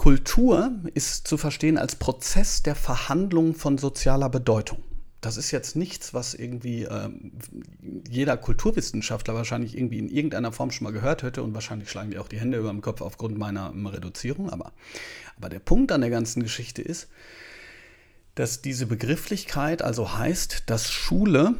Kultur 0.00 0.80
ist 0.94 1.28
zu 1.28 1.36
verstehen 1.36 1.76
als 1.76 1.94
Prozess 1.94 2.62
der 2.62 2.74
Verhandlung 2.74 3.54
von 3.54 3.76
sozialer 3.76 4.30
Bedeutung. 4.30 4.82
Das 5.20 5.36
ist 5.36 5.50
jetzt 5.50 5.76
nichts, 5.76 6.14
was 6.14 6.32
irgendwie 6.32 6.84
äh, 6.84 7.10
jeder 8.08 8.38
Kulturwissenschaftler 8.38 9.34
wahrscheinlich 9.34 9.76
irgendwie 9.76 9.98
in 9.98 10.08
irgendeiner 10.08 10.52
Form 10.52 10.70
schon 10.70 10.86
mal 10.86 10.94
gehört 10.94 11.22
hätte 11.22 11.42
und 11.42 11.52
wahrscheinlich 11.52 11.90
schlagen 11.90 12.10
die 12.10 12.16
auch 12.16 12.28
die 12.28 12.40
Hände 12.40 12.56
über 12.56 12.70
dem 12.70 12.80
Kopf 12.80 13.02
aufgrund 13.02 13.36
meiner 13.36 13.74
Reduzierung. 13.92 14.48
Aber, 14.48 14.72
aber 15.36 15.50
der 15.50 15.58
Punkt 15.58 15.92
an 15.92 16.00
der 16.00 16.08
ganzen 16.08 16.42
Geschichte 16.42 16.80
ist, 16.80 17.08
dass 18.36 18.62
diese 18.62 18.86
Begrifflichkeit 18.86 19.82
also 19.82 20.16
heißt, 20.16 20.62
dass 20.64 20.90
Schule 20.90 21.56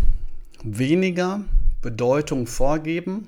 weniger 0.65 1.45
Bedeutung 1.83 2.47
vorgeben 2.47 3.27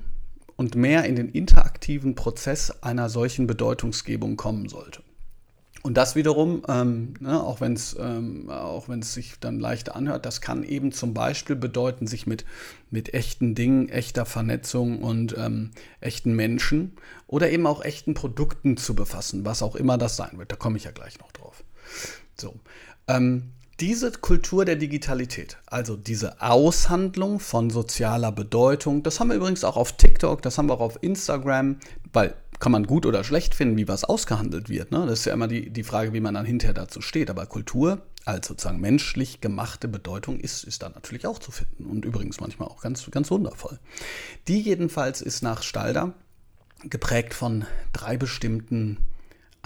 und 0.55 0.75
mehr 0.75 1.05
in 1.05 1.15
den 1.15 1.29
interaktiven 1.29 2.15
Prozess 2.15 2.71
einer 2.81 3.09
solchen 3.09 3.47
Bedeutungsgebung 3.47 4.37
kommen 4.37 4.69
sollte. 4.69 5.01
Und 5.83 5.95
das 5.95 6.15
wiederum, 6.15 6.63
ähm, 6.69 7.15
ne, 7.19 7.43
auch 7.43 7.59
wenn 7.59 7.73
es 7.73 7.97
ähm, 7.99 8.49
sich 9.01 9.33
dann 9.41 9.59
leichter 9.59 9.97
anhört, 9.97 10.25
das 10.25 10.39
kann 10.39 10.63
eben 10.63 10.93
zum 10.93 11.13
Beispiel 11.13 11.57
bedeuten, 11.57 12.07
sich 12.07 12.25
mit, 12.25 12.45
mit 12.89 13.13
echten 13.13 13.53
Dingen, 13.53 13.89
echter 13.89 14.25
Vernetzung 14.25 15.03
und 15.03 15.35
ähm, 15.37 15.71
echten 15.99 16.37
Menschen 16.37 16.93
oder 17.27 17.51
eben 17.51 17.67
auch 17.67 17.83
echten 17.83 18.13
Produkten 18.13 18.77
zu 18.77 18.95
befassen, 18.95 19.43
was 19.43 19.61
auch 19.61 19.75
immer 19.75 19.97
das 19.97 20.15
sein 20.15 20.37
wird. 20.37 20.53
Da 20.53 20.55
komme 20.55 20.77
ich 20.77 20.85
ja 20.85 20.91
gleich 20.91 21.19
noch 21.19 21.33
drauf. 21.33 21.65
So. 22.39 22.55
Ähm, 23.09 23.51
diese 23.79 24.11
Kultur 24.11 24.65
der 24.65 24.75
Digitalität, 24.75 25.57
also 25.65 25.95
diese 25.95 26.41
Aushandlung 26.41 27.39
von 27.39 27.69
sozialer 27.69 28.31
Bedeutung, 28.31 29.03
das 29.03 29.19
haben 29.19 29.29
wir 29.29 29.35
übrigens 29.35 29.63
auch 29.63 29.77
auf 29.77 29.97
TikTok, 29.97 30.41
das 30.41 30.57
haben 30.57 30.67
wir 30.67 30.73
auch 30.75 30.79
auf 30.79 30.99
Instagram, 31.01 31.77
weil 32.11 32.35
kann 32.59 32.71
man 32.71 32.87
gut 32.87 33.05
oder 33.05 33.25
schlecht 33.25 33.55
finden, 33.55 33.75
wie 33.75 33.89
was 33.89 34.05
ausgehandelt 34.05 34.69
wird. 34.69 34.91
Ne? 34.91 35.05
Das 35.05 35.19
ist 35.19 35.25
ja 35.25 35.33
immer 35.33 35.49
die, 35.49 35.69
die 35.69 35.83
Frage, 35.83 36.13
wie 36.13 36.21
man 36.21 36.33
dann 36.33 36.45
hinterher 36.45 36.73
dazu 36.73 37.01
steht. 37.01 37.29
Aber 37.29 37.45
Kultur 37.45 38.03
als 38.23 38.47
sozusagen 38.47 38.79
menschlich 38.79 39.41
gemachte 39.41 39.89
Bedeutung 39.89 40.39
ist, 40.39 40.63
ist 40.63 40.81
da 40.81 40.87
natürlich 40.87 41.27
auch 41.27 41.39
zu 41.39 41.51
finden 41.51 41.85
und 41.85 42.05
übrigens 42.05 42.39
manchmal 42.39 42.69
auch 42.69 42.81
ganz, 42.81 43.09
ganz 43.11 43.29
wundervoll. 43.31 43.79
Die 44.47 44.61
jedenfalls 44.61 45.21
ist 45.21 45.41
nach 45.41 45.61
Stalder 45.61 46.13
geprägt 46.85 47.33
von 47.33 47.65
drei 47.91 48.15
bestimmten 48.15 48.99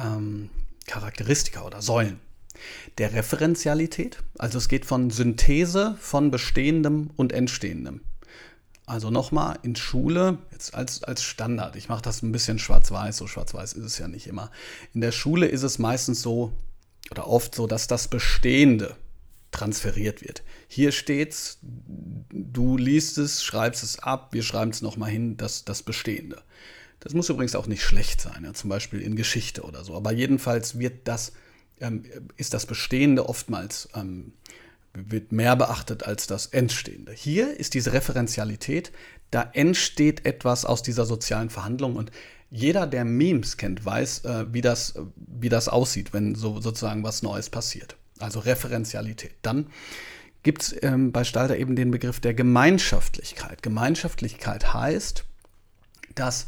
ähm, 0.01 0.49
Charakteristika 0.87 1.63
oder 1.65 1.83
Säulen. 1.83 2.19
Der 2.97 3.13
Referenzialität, 3.13 4.23
also 4.37 4.57
es 4.57 4.67
geht 4.67 4.85
von 4.85 5.09
Synthese 5.09 5.95
von 5.99 6.31
Bestehendem 6.31 7.11
und 7.15 7.33
Entstehendem. 7.33 8.01
Also 8.85 9.09
nochmal 9.09 9.59
in 9.63 9.75
Schule, 9.75 10.37
jetzt 10.51 10.73
als, 10.73 11.03
als 11.03 11.21
Standard, 11.21 11.75
ich 11.75 11.89
mache 11.89 12.01
das 12.01 12.21
ein 12.23 12.31
bisschen 12.31 12.57
schwarz-weiß, 12.57 13.17
so 13.17 13.27
schwarz-weiß 13.27 13.73
ist 13.73 13.83
es 13.83 13.97
ja 13.97 14.07
nicht 14.07 14.27
immer. 14.27 14.49
In 14.93 15.01
der 15.01 15.11
Schule 15.11 15.47
ist 15.47 15.63
es 15.63 15.77
meistens 15.77 16.21
so 16.21 16.53
oder 17.11 17.27
oft 17.27 17.53
so, 17.53 17.67
dass 17.67 17.87
das 17.87 18.07
Bestehende 18.07 18.95
transferiert 19.51 20.21
wird. 20.21 20.43
Hier 20.67 20.91
steht's, 20.91 21.59
du 21.61 22.77
liest 22.77 23.17
es, 23.17 23.43
schreibst 23.43 23.83
es 23.83 23.99
ab, 23.99 24.29
wir 24.31 24.43
schreiben 24.43 24.71
es 24.71 24.81
nochmal 24.81 25.09
hin, 25.09 25.35
das, 25.35 25.65
das 25.65 25.83
Bestehende. 25.83 26.41
Das 26.99 27.13
muss 27.13 27.29
übrigens 27.29 27.55
auch 27.55 27.67
nicht 27.67 27.83
schlecht 27.83 28.21
sein, 28.21 28.43
ja, 28.43 28.53
zum 28.53 28.69
Beispiel 28.69 29.01
in 29.01 29.15
Geschichte 29.15 29.63
oder 29.63 29.83
so. 29.83 29.95
Aber 29.95 30.11
jedenfalls 30.11 30.79
wird 30.79 31.07
das, 31.07 31.33
ähm, 31.79 32.03
ist 32.35 32.53
das 32.53 32.65
Bestehende 32.65 33.27
oftmals 33.27 33.89
ähm, 33.95 34.33
wird 34.93 35.31
mehr 35.31 35.55
beachtet 35.55 36.03
als 36.03 36.27
das 36.27 36.47
Entstehende. 36.47 37.11
Hier 37.11 37.57
ist 37.59 37.73
diese 37.73 37.93
Referenzialität, 37.93 38.91
da 39.31 39.49
entsteht 39.53 40.25
etwas 40.25 40.65
aus 40.65 40.81
dieser 40.81 41.05
sozialen 41.05 41.49
Verhandlung 41.49 41.95
und 41.95 42.11
jeder, 42.49 42.87
der 42.87 43.03
Memes 43.03 43.57
kennt, 43.57 43.85
weiß, 43.85 44.23
äh, 44.25 44.45
wie, 44.53 44.61
das, 44.61 44.95
wie 45.15 45.49
das 45.49 45.67
aussieht, 45.67 46.13
wenn 46.13 46.33
so 46.33 46.61
sozusagen 46.61 47.03
was 47.03 47.21
Neues 47.21 47.49
passiert. 47.49 47.97
Also 48.19 48.39
Referenzialität. 48.39 49.33
Dann 49.41 49.67
gibt 50.43 50.61
es 50.61 50.75
ähm, 50.81 51.11
bei 51.11 51.25
Stalter 51.25 51.57
eben 51.57 51.75
den 51.75 51.91
Begriff 51.91 52.21
der 52.21 52.33
Gemeinschaftlichkeit. 52.33 53.61
Gemeinschaftlichkeit 53.63 54.73
heißt, 54.73 55.25
dass 56.15 56.47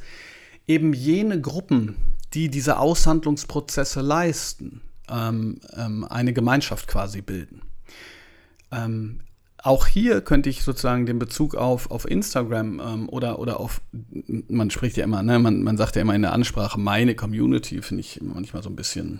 eben 0.67 0.93
jene 0.93 1.41
Gruppen, 1.41 1.98
die 2.33 2.48
diese 2.48 2.79
Aushandlungsprozesse 2.79 4.00
leisten, 4.00 4.81
ähm, 5.11 6.05
eine 6.09 6.33
Gemeinschaft 6.33 6.87
quasi 6.87 7.21
bilden. 7.21 7.61
Ähm, 8.71 9.21
auch 9.63 9.87
hier 9.87 10.21
könnte 10.21 10.49
ich 10.49 10.63
sozusagen 10.63 11.05
den 11.05 11.19
Bezug 11.19 11.55
auf, 11.55 11.91
auf 11.91 12.09
Instagram 12.09 12.79
ähm, 12.79 13.09
oder, 13.09 13.39
oder 13.39 13.59
auf, 13.59 13.81
man 14.47 14.71
spricht 14.71 14.97
ja 14.97 15.03
immer, 15.03 15.21
ne, 15.21 15.39
man, 15.39 15.63
man 15.63 15.77
sagt 15.77 15.95
ja 15.95 16.01
immer 16.01 16.15
in 16.15 16.21
der 16.21 16.33
Ansprache, 16.33 16.79
meine 16.79 17.15
Community, 17.15 17.81
finde 17.81 18.01
ich 18.01 18.21
manchmal 18.21 18.63
so 18.63 18.69
ein 18.69 18.75
bisschen, 18.75 19.19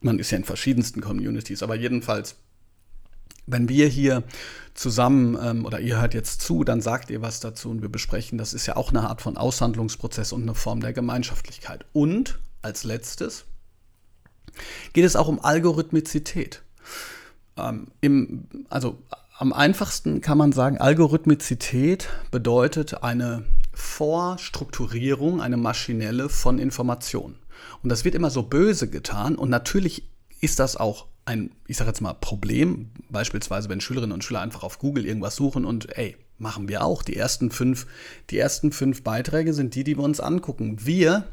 man 0.00 0.18
ist 0.18 0.30
ja 0.30 0.38
in 0.38 0.44
verschiedensten 0.44 1.00
Communities, 1.00 1.62
aber 1.62 1.74
jedenfalls, 1.74 2.36
wenn 3.46 3.68
wir 3.68 3.88
hier 3.88 4.24
zusammen 4.74 5.38
ähm, 5.42 5.64
oder 5.64 5.80
ihr 5.80 6.00
hört 6.00 6.12
jetzt 6.12 6.42
zu, 6.42 6.64
dann 6.64 6.82
sagt 6.82 7.10
ihr 7.10 7.22
was 7.22 7.40
dazu 7.40 7.70
und 7.70 7.80
wir 7.80 7.88
besprechen, 7.88 8.36
das 8.36 8.52
ist 8.52 8.66
ja 8.66 8.76
auch 8.76 8.90
eine 8.90 9.08
Art 9.08 9.22
von 9.22 9.38
Aushandlungsprozess 9.38 10.32
und 10.32 10.42
eine 10.42 10.54
Form 10.54 10.80
der 10.80 10.92
Gemeinschaftlichkeit. 10.92 11.86
Und 11.94 12.38
als 12.60 12.84
letztes 12.84 13.46
geht 14.92 15.04
es 15.04 15.16
auch 15.16 15.28
um 15.28 15.44
Algorithmizität. 15.44 16.62
Ähm, 17.56 17.88
im, 18.00 18.48
also 18.68 18.98
am 19.38 19.52
einfachsten 19.52 20.20
kann 20.20 20.38
man 20.38 20.52
sagen, 20.52 20.78
Algorithmizität 20.78 22.08
bedeutet 22.30 23.02
eine 23.02 23.44
Vorstrukturierung, 23.72 25.40
eine 25.40 25.56
maschinelle 25.56 26.28
von 26.28 26.58
Informationen. 26.58 27.36
Und 27.82 27.90
das 27.90 28.04
wird 28.04 28.14
immer 28.14 28.30
so 28.30 28.42
böse 28.42 28.90
getan 28.90 29.36
und 29.36 29.50
natürlich 29.50 30.08
ist 30.40 30.58
das 30.58 30.76
auch 30.76 31.06
ein, 31.24 31.50
ich 31.66 31.76
sage 31.76 31.90
jetzt 31.90 32.00
mal, 32.00 32.14
Problem. 32.14 32.90
Beispielsweise, 33.10 33.68
wenn 33.68 33.80
Schülerinnen 33.80 34.12
und 34.12 34.24
Schüler 34.24 34.40
einfach 34.40 34.62
auf 34.62 34.78
Google 34.78 35.06
irgendwas 35.06 35.36
suchen 35.36 35.64
und 35.64 35.96
ey, 35.96 36.16
machen 36.38 36.68
wir 36.68 36.84
auch. 36.84 37.02
Die 37.02 37.16
ersten 37.16 37.50
fünf, 37.50 37.86
die 38.30 38.38
ersten 38.38 38.72
fünf 38.72 39.02
Beiträge 39.02 39.52
sind 39.52 39.74
die, 39.74 39.84
die 39.84 39.96
wir 39.96 40.04
uns 40.04 40.20
angucken. 40.20 40.78
Wir, 40.84 41.24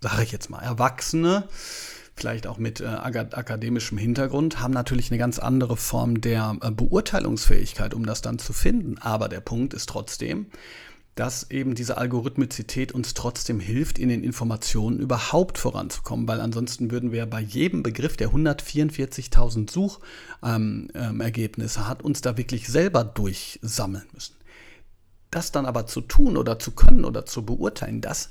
sage 0.00 0.22
ich 0.22 0.32
jetzt 0.32 0.50
mal, 0.50 0.60
Erwachsene, 0.60 1.48
vielleicht 2.18 2.46
auch 2.46 2.58
mit 2.58 2.80
äh, 2.80 2.86
akademischem 2.86 3.96
Hintergrund, 3.96 4.60
haben 4.60 4.74
natürlich 4.74 5.10
eine 5.10 5.18
ganz 5.18 5.38
andere 5.38 5.76
Form 5.76 6.20
der 6.20 6.56
äh, 6.60 6.70
Beurteilungsfähigkeit, 6.70 7.94
um 7.94 8.04
das 8.04 8.20
dann 8.20 8.38
zu 8.38 8.52
finden. 8.52 8.98
Aber 8.98 9.28
der 9.28 9.40
Punkt 9.40 9.72
ist 9.72 9.88
trotzdem, 9.88 10.46
dass 11.14 11.50
eben 11.50 11.74
diese 11.74 11.96
Algorithmizität 11.96 12.92
uns 12.92 13.14
trotzdem 13.14 13.58
hilft, 13.58 13.98
in 13.98 14.08
den 14.08 14.22
Informationen 14.22 15.00
überhaupt 15.00 15.58
voranzukommen, 15.58 16.28
weil 16.28 16.40
ansonsten 16.40 16.92
würden 16.92 17.10
wir 17.10 17.26
bei 17.26 17.40
jedem 17.40 17.82
Begriff, 17.82 18.16
der 18.16 18.30
144.000 18.30 19.70
Suchergebnisse 19.70 21.78
ähm, 21.80 21.84
ähm, 21.84 21.88
hat, 21.88 22.02
uns 22.02 22.20
da 22.20 22.36
wirklich 22.36 22.68
selber 22.68 23.02
durchsammeln 23.02 24.06
müssen. 24.12 24.34
Das 25.30 25.50
dann 25.50 25.66
aber 25.66 25.86
zu 25.86 26.02
tun 26.02 26.36
oder 26.36 26.60
zu 26.60 26.70
können 26.70 27.04
oder 27.04 27.26
zu 27.26 27.44
beurteilen, 27.44 28.00
das 28.00 28.30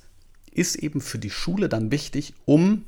ist 0.50 0.76
eben 0.76 1.02
für 1.02 1.20
die 1.20 1.30
Schule 1.30 1.70
dann 1.70 1.92
wichtig, 1.92 2.34
um 2.46 2.86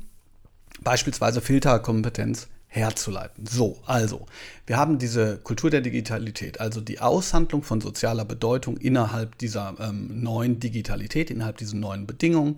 beispielsweise 0.84 1.42
Filterkompetenz 1.42 2.48
herzuleiten. 2.70 3.46
So, 3.48 3.80
also, 3.86 4.28
wir 4.68 4.78
haben 4.78 5.00
diese 5.00 5.38
Kultur 5.38 5.72
der 5.72 5.82
Digitalität, 5.82 6.60
also 6.60 6.82
die 6.82 7.00
Aushandlung 7.00 7.64
von 7.64 7.82
sozialer 7.82 8.26
Bedeutung 8.26 8.78
innerhalb 8.78 9.38
dieser 9.40 9.76
ähm, 9.80 10.22
neuen 10.22 10.60
Digitalität, 10.60 11.32
innerhalb 11.32 11.58
dieser 11.58 11.76
neuen 11.76 12.06
Bedingungen. 12.06 12.58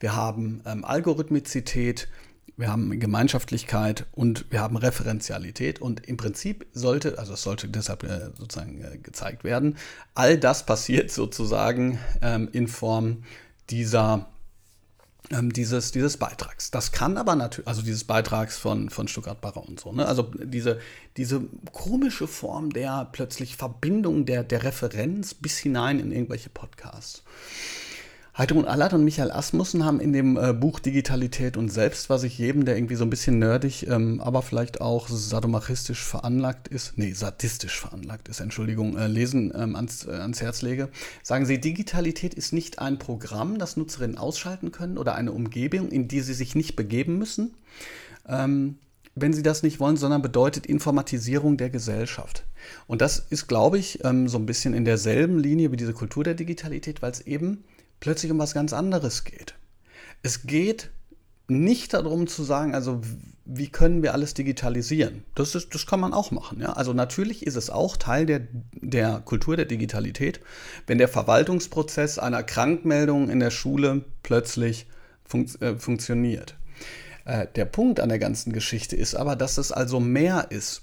Wir 0.00 0.16
haben 0.16 0.62
ähm, 0.64 0.82
Algorithmizität, 0.84 2.08
wir 2.56 2.68
haben 2.68 2.98
Gemeinschaftlichkeit 2.98 4.06
und 4.12 4.46
wir 4.50 4.60
haben 4.60 4.76
Referenzialität. 4.76 5.80
Und 5.80 6.06
im 6.08 6.16
Prinzip 6.16 6.66
sollte, 6.72 7.18
also 7.18 7.34
es 7.34 7.42
sollte 7.42 7.68
deshalb 7.68 8.02
äh, 8.02 8.30
sozusagen 8.38 8.82
äh, 8.82 8.96
gezeigt 8.96 9.44
werden, 9.44 9.76
all 10.14 10.38
das 10.38 10.64
passiert 10.64 11.10
sozusagen 11.10 11.98
ähm, 12.22 12.48
in 12.52 12.66
Form 12.66 13.24
dieser 13.68 14.26
dieses, 15.30 15.92
dieses 15.92 16.16
Beitrags. 16.16 16.70
Das 16.70 16.90
kann 16.92 17.16
aber 17.16 17.36
natürlich, 17.36 17.68
also 17.68 17.82
dieses 17.82 18.04
Beitrags 18.04 18.58
von, 18.58 18.90
von 18.90 19.06
Stuttgart-Barre 19.06 19.60
und 19.60 19.78
so, 19.78 19.92
ne? 19.92 20.06
also 20.06 20.30
diese, 20.42 20.80
diese 21.16 21.42
komische 21.72 22.26
Form 22.26 22.70
der 22.70 23.08
plötzlich 23.12 23.56
Verbindung 23.56 24.26
der, 24.26 24.42
der 24.42 24.64
Referenz 24.64 25.34
bis 25.34 25.58
hinein 25.58 26.00
in 26.00 26.10
irgendwelche 26.10 26.50
Podcasts. 26.50 27.22
Heidrun 28.38 28.64
Allard 28.64 28.92
und 28.92 29.04
Michael 29.04 29.32
Asmussen 29.32 29.84
haben 29.84 29.98
in 29.98 30.12
dem 30.12 30.36
äh, 30.36 30.52
Buch 30.52 30.78
Digitalität 30.78 31.56
und 31.56 31.68
Selbst, 31.68 32.08
was 32.10 32.22
ich 32.22 32.38
jedem, 32.38 32.64
der 32.64 32.76
irgendwie 32.76 32.94
so 32.94 33.04
ein 33.04 33.10
bisschen 33.10 33.40
nerdig, 33.40 33.88
ähm, 33.88 34.20
aber 34.20 34.42
vielleicht 34.42 34.80
auch 34.80 35.08
sadomachistisch 35.08 36.02
veranlagt 36.02 36.68
ist, 36.68 36.96
nee, 36.96 37.12
sadistisch 37.12 37.80
veranlagt 37.80 38.28
ist, 38.28 38.38
Entschuldigung, 38.40 38.96
äh, 38.96 39.08
lesen 39.08 39.52
ähm, 39.54 39.74
ans, 39.74 40.06
äh, 40.06 40.12
ans 40.12 40.40
Herz 40.40 40.62
lege, 40.62 40.90
sagen 41.24 41.44
sie, 41.44 41.60
Digitalität 41.60 42.34
ist 42.34 42.52
nicht 42.52 42.78
ein 42.78 42.98
Programm, 43.00 43.58
das 43.58 43.76
Nutzerinnen 43.76 44.16
ausschalten 44.16 44.70
können 44.70 44.96
oder 44.96 45.16
eine 45.16 45.32
Umgebung, 45.32 45.88
in 45.88 46.06
die 46.06 46.20
sie 46.20 46.34
sich 46.34 46.54
nicht 46.54 46.76
begeben 46.76 47.18
müssen, 47.18 47.54
ähm, 48.28 48.78
wenn 49.16 49.32
sie 49.32 49.42
das 49.42 49.64
nicht 49.64 49.80
wollen, 49.80 49.96
sondern 49.96 50.22
bedeutet 50.22 50.66
Informatisierung 50.66 51.56
der 51.56 51.68
Gesellschaft. 51.68 52.44
Und 52.86 53.00
das 53.00 53.18
ist, 53.18 53.48
glaube 53.48 53.78
ich, 53.78 54.04
ähm, 54.04 54.28
so 54.28 54.38
ein 54.38 54.46
bisschen 54.46 54.72
in 54.72 54.84
derselben 54.84 55.38
Linie 55.40 55.72
wie 55.72 55.76
diese 55.76 55.94
Kultur 55.94 56.22
der 56.22 56.34
Digitalität, 56.34 57.02
weil 57.02 57.10
es 57.10 57.22
eben 57.22 57.64
plötzlich 58.00 58.32
um 58.32 58.38
was 58.38 58.54
ganz 58.54 58.72
anderes 58.72 59.24
geht. 59.24 59.54
Es 60.22 60.42
geht 60.42 60.90
nicht 61.48 61.94
darum 61.94 62.26
zu 62.26 62.42
sagen, 62.42 62.74
also 62.74 63.00
wie 63.44 63.68
können 63.68 64.02
wir 64.02 64.14
alles 64.14 64.34
digitalisieren? 64.34 65.24
Das, 65.34 65.54
ist, 65.54 65.74
das 65.74 65.86
kann 65.86 65.98
man 65.98 66.12
auch 66.12 66.30
machen. 66.30 66.60
Ja? 66.60 66.74
Also 66.74 66.92
natürlich 66.92 67.46
ist 67.46 67.56
es 67.56 67.68
auch 67.68 67.96
Teil 67.96 68.26
der, 68.26 68.42
der 68.72 69.20
Kultur 69.24 69.56
der 69.56 69.64
Digitalität, 69.64 70.40
wenn 70.86 70.98
der 70.98 71.08
Verwaltungsprozess 71.08 72.18
einer 72.18 72.44
Krankmeldung 72.44 73.28
in 73.28 73.40
der 73.40 73.50
Schule 73.50 74.04
plötzlich 74.22 74.86
fun 75.24 75.46
äh, 75.60 75.74
funktioniert. 75.76 76.54
Äh, 77.24 77.48
der 77.56 77.64
Punkt 77.64 77.98
an 77.98 78.08
der 78.08 78.20
ganzen 78.20 78.52
Geschichte 78.52 78.94
ist 78.94 79.16
aber, 79.16 79.34
dass 79.34 79.58
es 79.58 79.72
also 79.72 79.98
mehr 79.98 80.46
ist 80.50 80.82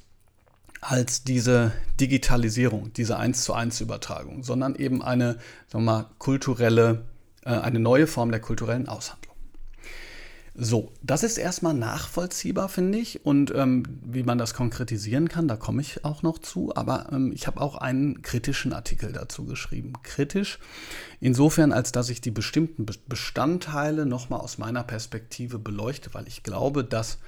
als 0.82 1.24
diese 1.24 1.72
Digitalisierung, 2.00 2.94
diese 2.94 3.18
1 3.18 3.44
zu 3.44 3.54
1 3.54 3.82
Übertragung, 3.82 4.44
sondern 4.44 4.76
eben 4.76 5.02
eine 5.02 5.38
sagen 5.68 5.86
wir 5.86 5.92
mal, 5.92 6.06
kulturelle, 6.18 7.06
äh, 7.44 7.50
eine 7.50 7.80
neue 7.80 8.08
Form 8.08 8.32
der 8.32 8.42
kulturellen 8.42 8.88
Aushandlung. 8.88 9.28
So, 10.60 10.92
das 11.04 11.22
ist 11.22 11.38
erstmal 11.38 11.76
nachvollziehbar, 11.76 12.68
finde 12.68 12.98
ich. 12.98 13.24
Und 13.24 13.54
ähm, 13.54 13.84
wie 14.04 14.24
man 14.24 14.40
das 14.40 14.56
konkretisieren 14.56 15.30
kann, 15.30 15.48
da 15.48 15.56
komme 15.56 15.84
ich 15.84 16.04
auch 16.04 16.24
noch 16.24 16.40
zu. 16.40 16.76
Aber 16.76 17.10
ähm, 17.12 17.32
ich 17.32 17.46
habe 17.46 17.62
auch 17.62 17.76
einen 17.76 18.24
kritischen 18.24 18.74
Artikel 18.74 19.12
dazu 19.12 19.46
geschrieben. 19.46 19.94
Kritisch 20.02 20.58
insofern, 21.20 21.72
als 21.72 21.92
dass 21.92 22.10
ich 22.10 22.22
die 22.22 22.32
bestimmten 22.32 22.88
Bestandteile 23.08 24.08
nochmal 24.08 24.40
aus 24.40 24.58
meiner 24.58 24.84
Perspektive 24.84 25.60
beleuchte, 25.60 26.16
weil 26.16 26.28
ich 26.28 26.42
glaube, 26.42 26.84
dass 26.84 27.20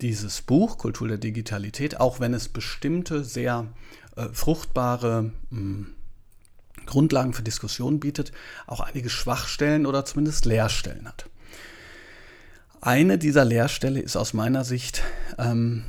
dieses 0.00 0.42
Buch 0.42 0.78
Kultur 0.78 1.08
der 1.08 1.18
Digitalität, 1.18 2.00
auch 2.00 2.20
wenn 2.20 2.34
es 2.34 2.48
bestimmte 2.48 3.24
sehr 3.24 3.66
äh, 4.16 4.28
fruchtbare 4.32 5.32
mh, 5.50 5.58
hm, 5.58 5.94
Grundlagen 6.86 7.34
für 7.34 7.42
Diskussionen 7.42 8.00
bietet, 8.00 8.32
auch 8.66 8.80
einige 8.80 9.10
Schwachstellen 9.10 9.84
oder 9.84 10.04
zumindest 10.04 10.46
Leerstellen 10.46 11.06
hat. 11.06 11.28
Eine 12.80 13.18
dieser 13.18 13.44
Leerstelle 13.44 14.00
ist 14.00 14.16
aus 14.16 14.32
meiner 14.32 14.64
Sicht 14.64 15.02
ähm, 15.36 15.84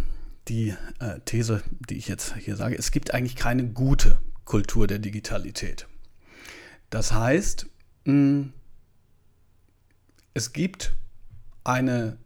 die 0.47 0.75
äh, 0.99 1.19
These, 1.25 1.61
die 1.89 1.97
ich 1.97 2.07
jetzt 2.07 2.35
hier 2.35 2.55
sage. 2.55 2.75
Es 2.75 2.91
gibt 2.91 3.13
eigentlich 3.13 3.35
keine 3.35 3.67
gute 3.67 4.17
Kultur 4.45 4.87
der 4.87 4.99
Digitalität. 4.99 5.87
Das 6.89 7.13
heißt, 7.13 7.67
mh, 8.05 8.13
hm, 8.13 8.53
es 10.33 10.53
gibt 10.53 10.95
eine, 11.63 12.17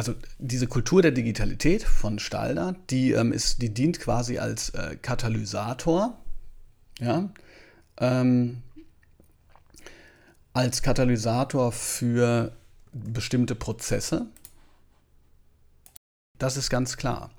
also 0.00 0.14
diese 0.38 0.66
Kultur 0.66 1.02
der 1.02 1.10
Digitalität 1.10 1.82
von 1.82 2.18
Stalder, 2.18 2.74
die, 2.88 3.12
ähm, 3.12 3.32
ist, 3.32 3.60
die 3.60 3.68
dient 3.68 4.00
quasi 4.00 4.38
als 4.38 4.70
äh, 4.70 4.96
Katalysator, 4.96 6.16
ja, 6.98 7.28
ähm, 7.98 8.62
als 10.54 10.80
Katalysator 10.80 11.70
für 11.70 12.56
bestimmte 12.94 13.54
Prozesse. 13.54 14.24
Das 16.38 16.56
ist 16.56 16.70
ganz 16.70 16.96
klar. 16.96 17.30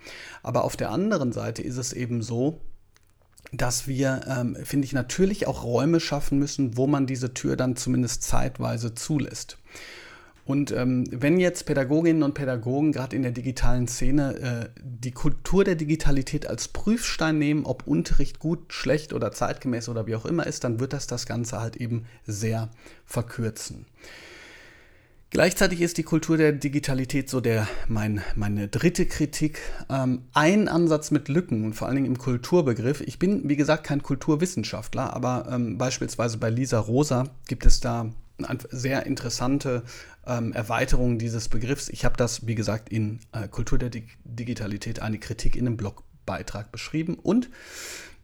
Aber 0.44 0.64
auf 0.64 0.78
der 0.78 0.92
anderen 0.92 1.32
Seite 1.32 1.64
ist 1.64 1.78
es 1.78 1.94
eben 1.94 2.22
so, 2.22 2.62
dass 3.52 3.88
wir, 3.88 4.22
ähm, 4.28 4.56
finde 4.64 4.86
ich, 4.86 4.94
natürlich 4.94 5.48
auch 5.48 5.64
Räume 5.64 6.00
schaffen 6.00 6.38
müssen, 6.38 6.78
wo 6.78 6.86
man 6.86 7.08
diese 7.08 7.34
Tür 7.34 7.56
dann 7.56 7.76
zumindest 7.76 8.22
zeitweise 8.22 8.94
zulässt. 8.94 9.58
Und 10.46 10.72
ähm, 10.72 11.06
wenn 11.12 11.40
jetzt 11.40 11.66
Pädagoginnen 11.66 12.24
und 12.24 12.34
Pädagogen 12.34 12.92
gerade 12.92 13.16
in 13.16 13.22
der 13.22 13.32
digitalen 13.32 13.88
Szene 13.88 14.72
äh, 14.76 14.82
die 14.82 15.12
Kultur 15.12 15.64
der 15.64 15.76
Digitalität 15.76 16.48
als 16.48 16.68
Prüfstein 16.68 17.38
nehmen, 17.38 17.66
ob 17.66 17.86
Unterricht 17.86 18.40
gut, 18.40 18.74
schlecht 18.74 19.14
oder 19.14 19.32
zeitgemäß 19.32 19.88
oder 19.90 20.08
wie 20.08 20.16
auch 20.16 20.26
immer 20.26 20.48
ist, 20.48 20.64
dann 20.64 20.80
wird 20.80 20.94
das 20.94 21.08
das 21.08 21.26
Ganze 21.26 21.62
halt 21.62 21.76
eben 21.76 22.06
sehr 22.26 22.70
verkürzen. 23.06 23.86
Gleichzeitig 25.32 25.80
ist 25.80 25.98
die 25.98 26.04
Kultur 26.04 26.36
der 26.36 26.52
Digitalität 26.52 27.30
so 27.30 27.40
der, 27.40 27.66
mein, 27.88 28.22
meine 28.36 28.68
dritte 28.68 29.06
Kritik. 29.06 29.60
Ähm, 29.90 30.24
ein 30.34 30.68
Ansatz 30.68 31.10
mit 31.10 31.30
Lücken 31.30 31.64
und 31.64 31.74
vor 31.74 31.88
allen 31.88 31.96
Dingen 31.96 32.08
im 32.08 32.18
Kulturbegriff. 32.18 33.00
Ich 33.00 33.18
bin, 33.18 33.48
wie 33.48 33.56
gesagt, 33.56 33.86
kein 33.86 34.04
Kulturwissenschaftler, 34.04 35.14
aber 35.14 35.48
ähm, 35.50 35.78
beispielsweise 35.78 36.38
bei 36.38 36.50
Lisa 36.50 36.80
Rosa 36.80 37.30
gibt 37.48 37.66
es 37.66 37.80
da 37.80 38.12
sehr 38.70 39.06
interessante 39.06 39.84
ähm, 40.26 40.54
Erweiterung 40.54 41.18
dieses 41.18 41.50
Begriffs. 41.50 41.90
Ich 41.90 42.06
habe 42.06 42.18
das, 42.18 42.48
wie 42.48 42.56
gesagt, 42.56 42.90
in 42.90 43.20
äh, 43.32 43.48
Kultur 43.48 43.78
der 43.78 43.90
Dig 43.90 44.18
Digitalität 44.24 45.02
eine 45.02 45.20
Kritik 45.20 45.56
in 45.56 45.68
einem 45.68 45.78
Blogbeitrag 45.78 46.72
beschrieben 46.72 47.16
und 47.16 47.50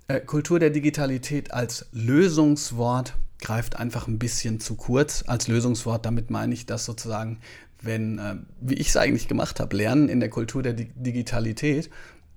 äh, 0.08 0.22
Kultur 0.22 0.60
der 0.60 0.70
Digitalität 0.70 1.52
als 1.54 1.88
Lösungswort 1.91 3.15
greift 3.39 3.76
einfach 3.76 4.08
ein 4.08 4.20
bisschen 4.20 4.60
zu 4.60 4.76
kurz 4.76 5.24
als 5.28 5.48
Lösungswort. 5.48 6.06
Damit 6.06 6.30
meine 6.32 6.54
ich, 6.54 6.65
dass 6.65 6.86
sozusagen, 6.86 7.39
wenn, 7.82 8.18
äh, 8.20 8.36
wie 8.62 8.76
ich 8.76 8.89
es 8.89 8.98
eigentlich 8.98 9.28
gemacht 9.28 9.60
habe, 9.60 9.76
Lernen 9.76 10.10
in 10.10 10.20
der 10.20 10.30
Kultur 10.30 10.63
der 10.63 10.74
Di 10.74 10.89
Digitalität, 10.96 11.89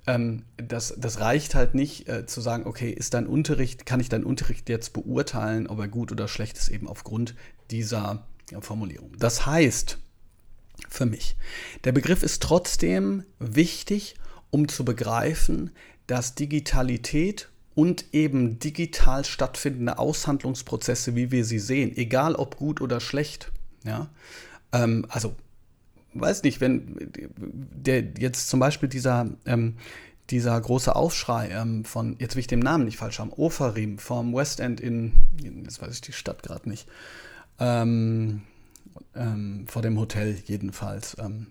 ähm, 0.06 0.44
das, 0.56 0.94
das 0.98 1.20
reicht 1.20 1.54
halt 1.54 1.74
nicht 1.74 2.08
äh, 2.08 2.26
zu 2.26 2.40
sagen, 2.40 2.66
okay, 2.66 2.90
ist 2.90 3.14
dein 3.14 3.26
Unterricht, 3.26 3.86
kann 3.86 4.00
ich 4.00 4.08
deinen 4.08 4.24
Unterricht 4.24 4.68
jetzt 4.68 4.92
beurteilen, 4.92 5.66
ob 5.66 5.78
er 5.78 5.88
gut 5.88 6.10
oder 6.10 6.26
schlecht 6.28 6.58
ist, 6.58 6.68
eben 6.68 6.88
aufgrund 6.88 7.34
dieser 7.70 8.26
Formulierung. 8.60 9.12
Das 9.18 9.46
heißt, 9.46 9.98
für 10.88 11.06
mich, 11.06 11.36
der 11.84 11.92
Begriff 11.92 12.22
ist 12.22 12.42
trotzdem 12.42 13.24
wichtig, 13.38 14.14
um 14.50 14.68
zu 14.68 14.84
begreifen, 14.84 15.70
dass 16.06 16.34
Digitalität 16.34 17.48
und 17.74 18.06
eben 18.12 18.58
digital 18.58 19.24
stattfindende 19.24 19.98
Aushandlungsprozesse, 19.98 21.14
wie 21.14 21.30
wir 21.30 21.44
sie 21.44 21.60
sehen, 21.60 21.96
egal 21.96 22.34
ob 22.34 22.56
gut 22.56 22.80
oder 22.80 23.00
schlecht. 23.00 23.52
Ja? 23.84 24.08
Ähm, 24.72 25.06
also, 25.08 25.36
weiß 26.14 26.42
nicht, 26.42 26.60
wenn 26.60 26.96
der 27.48 28.04
jetzt 28.18 28.48
zum 28.48 28.58
Beispiel 28.58 28.88
dieser, 28.88 29.28
ähm, 29.46 29.76
dieser 30.30 30.60
große 30.60 30.94
Aufschrei 30.94 31.50
ähm, 31.50 31.84
von, 31.84 32.16
jetzt 32.18 32.34
will 32.34 32.40
ich 32.40 32.46
den 32.48 32.58
Namen 32.58 32.84
nicht 32.84 32.96
falsch 32.96 33.20
haben, 33.20 33.32
Ofarim 33.32 33.98
vom 33.98 34.34
West 34.34 34.60
End 34.60 34.80
in, 34.80 35.12
jetzt 35.64 35.80
weiß 35.80 35.94
ich 35.94 36.00
die 36.00 36.12
Stadt 36.12 36.42
gerade 36.42 36.68
nicht, 36.68 36.88
ähm, 37.60 38.42
ähm, 39.14 39.66
vor 39.68 39.82
dem 39.82 39.98
Hotel 39.98 40.36
jedenfalls, 40.46 41.16
ähm, 41.18 41.46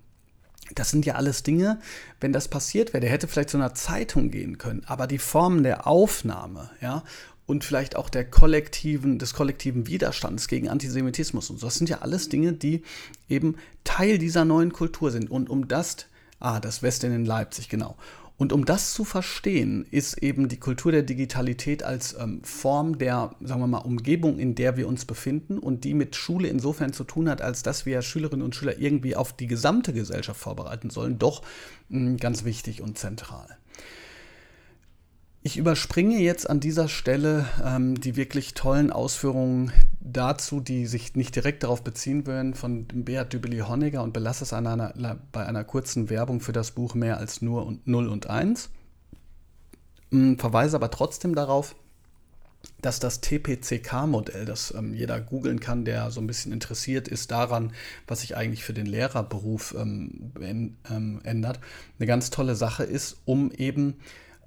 das 0.75 0.91
sind 0.91 1.05
ja 1.05 1.15
alles 1.15 1.43
Dinge, 1.43 1.79
wenn 2.19 2.33
das 2.33 2.47
passiert 2.47 2.93
wäre, 2.93 3.01
der 3.01 3.09
hätte 3.09 3.27
vielleicht 3.27 3.49
zu 3.49 3.57
einer 3.57 3.73
Zeitung 3.73 4.29
gehen 4.29 4.57
können, 4.57 4.83
aber 4.85 5.07
die 5.07 5.17
Formen 5.17 5.63
der 5.63 5.87
Aufnahme, 5.87 6.69
ja, 6.81 7.03
und 7.49 7.63
vielleicht 7.63 7.95
auch 7.95 8.09
der 8.09 8.29
kollektiven, 8.29 9.17
des 9.17 9.33
kollektiven 9.33 9.87
Widerstands 9.87 10.47
gegen 10.47 10.69
Antisemitismus 10.69 11.49
und 11.49 11.59
so, 11.59 11.65
das 11.65 11.75
sind 11.75 11.89
ja 11.89 12.01
alles 12.01 12.29
Dinge, 12.29 12.53
die 12.53 12.83
eben 13.27 13.55
Teil 13.83 14.19
dieser 14.19 14.45
neuen 14.45 14.71
Kultur 14.71 15.09
sind. 15.09 15.31
Und 15.31 15.49
um 15.49 15.67
das, 15.67 16.05
ah, 16.39 16.59
das 16.59 16.83
Westend 16.83 17.15
in 17.15 17.25
Leipzig, 17.25 17.67
genau. 17.67 17.97
Und 18.39 18.53
um 18.53 18.63
das 18.63 18.93
zu 18.93 19.03
verstehen, 19.03 19.85
ist 19.91 20.17
eben 20.19 20.47
die 20.47 20.61
Kultur 20.61 20.93
der 20.93 21.03
Digitalität 21.03 21.83
als 21.83 22.15
ähm, 22.17 22.41
Form 22.41 22.97
der, 22.97 23.35
sagen 23.41 23.59
wir 23.59 23.67
mal, 23.67 23.79
Umgebung, 23.79 24.39
in 24.39 24.55
der 24.55 24.77
wir 24.77 24.87
uns 24.87 25.03
befinden 25.03 25.59
und 25.59 25.83
die 25.83 25.93
mit 25.93 26.15
Schule 26.15 26.47
insofern 26.47 26.93
zu 26.93 27.03
tun 27.03 27.27
hat, 27.27 27.41
als 27.41 27.63
dass 27.63 27.85
wir 27.85 28.01
Schülerinnen 28.01 28.45
und 28.45 28.55
Schüler 28.55 28.79
irgendwie 28.79 29.17
auf 29.17 29.33
die 29.33 29.47
gesamte 29.47 29.91
Gesellschaft 29.91 30.39
vorbereiten 30.39 30.89
sollen, 30.89 31.19
doch 31.19 31.41
mh, 31.89 32.11
hm, 32.11 32.17
ganz 32.17 32.45
wichtig 32.45 32.81
und 32.81 32.97
zentral. 32.97 33.58
Ich 35.41 35.55
überspringe 35.55 36.19
jetzt 36.19 36.49
an 36.49 36.59
dieser 36.59 36.89
Stelle 36.89 37.47
ähm, 37.63 37.99
die 37.99 38.17
wirklich 38.17 38.55
tollen 38.55 38.91
Ausführungen 38.91 39.71
dazu, 40.01 40.59
die 40.59 40.85
sich 40.85 41.15
nicht 41.15 41.33
direkt 41.33 41.63
darauf 41.63 41.81
beziehen 41.81 42.27
würden, 42.27 42.55
von 42.55 42.85
Beat 42.87 43.31
Dübeli-Honegger 43.31 44.03
und 44.03 44.11
belasse 44.11 44.43
es 44.43 44.51
einer, 44.51 44.93
bei 45.31 45.45
einer 45.45 45.63
kurzen 45.63 46.09
Werbung 46.09 46.41
für 46.41 46.51
das 46.51 46.71
Buch 46.71 46.93
Mehr 46.93 47.17
als 47.17 47.41
nur 47.41 47.65
und 47.65 47.87
0 47.87 48.09
und 48.09 48.29
1. 48.29 48.69
Ähm, 50.11 50.37
verweise 50.37 50.75
aber 50.75 50.91
trotzdem 50.91 51.35
darauf, 51.35 51.73
dass 52.81 52.99
das 52.99 53.21
TPCK-Modell, 53.21 54.43
das 54.43 54.73
ähm, 54.77 54.93
jeder 54.93 55.21
googeln 55.21 55.61
kann, 55.61 55.85
der 55.85 56.11
so 56.11 56.19
ein 56.19 56.27
bisschen 56.27 56.51
interessiert 56.51 57.07
ist 57.07 57.31
daran, 57.31 57.71
was 58.07 58.21
sich 58.21 58.35
eigentlich 58.35 58.65
für 58.65 58.73
den 58.73 58.87
Lehrerberuf 58.87 59.73
ähm, 59.79 60.33
ähm 60.41 61.21
ändert, 61.23 61.61
eine 61.97 62.07
ganz 62.07 62.29
tolle 62.29 62.55
Sache 62.55 62.83
ist, 62.83 63.17
um 63.23 63.51
eben 63.51 63.95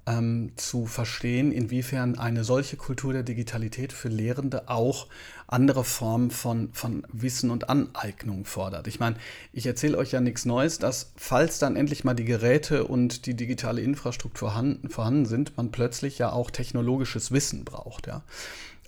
ähm, 0.05 0.51
zu 0.55 0.85
verstehen, 0.85 1.51
inwiefern 1.51 2.17
eine 2.17 2.43
solche 2.43 2.77
Kultur 2.77 3.13
der 3.13 3.23
Digitalität 3.23 3.93
für 3.93 4.09
Lehrende 4.09 4.69
auch 4.69 5.07
andere 5.47 5.83
Formen 5.83 6.31
von, 6.31 6.69
von 6.73 7.05
Wissen 7.11 7.51
und 7.51 7.69
Aneignung 7.69 8.45
fordert. 8.45 8.87
Ich 8.87 8.99
meine, 8.99 9.15
ich 9.51 9.65
erzähle 9.65 9.97
euch 9.97 10.11
ja 10.11 10.19
nichts 10.19 10.45
Neues, 10.45 10.79
dass 10.79 11.11
falls 11.15 11.59
dann 11.59 11.75
endlich 11.75 12.03
mal 12.03 12.15
die 12.15 12.25
Geräte 12.25 12.85
und 12.85 13.25
die 13.25 13.35
digitale 13.35 13.81
Infrastruktur 13.81 14.49
vorhanden, 14.49 14.89
vorhanden 14.89 15.25
sind, 15.25 15.55
man 15.57 15.71
plötzlich 15.71 16.17
ja 16.17 16.31
auch 16.31 16.51
technologisches 16.51 17.31
Wissen 17.31 17.63
braucht. 17.63 18.07
Ja. 18.07 18.23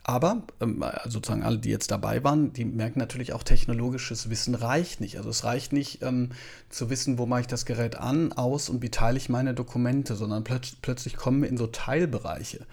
Aber 0.07 0.43
ähm, 0.61 0.85
sozusagen 1.05 1.41
alle, 1.41 1.57
die 1.57 1.71
jetzt 1.71 1.89
dabei 1.89 2.23
waren, 2.23 2.53
die 2.53 2.63
merken 2.63 2.99
natürlich 2.99 3.33
auch, 3.33 3.41
technologisches 3.41 4.29
Wissen 4.29 4.53
reicht 4.53 5.01
nicht. 5.01 5.17
Also 5.17 5.31
es 5.31 5.43
reicht 5.43 5.73
nicht 5.73 6.03
ähm, 6.03 6.29
zu 6.69 6.91
wissen, 6.91 7.17
wo 7.17 7.25
mache 7.25 7.41
ich 7.41 7.47
das 7.47 7.65
Gerät 7.65 7.95
an, 7.95 8.31
aus 8.31 8.69
und 8.69 8.83
wie 8.83 8.91
teile 8.91 9.17
ich 9.17 9.29
meine 9.29 9.55
Dokumente, 9.55 10.15
sondern 10.15 10.43
plötz 10.43 10.75
plötzlich 10.79 11.15
kommen 11.15 11.41
wir 11.41 11.49
in 11.49 11.57
so 11.57 11.65
Teilbereiche 11.65 12.67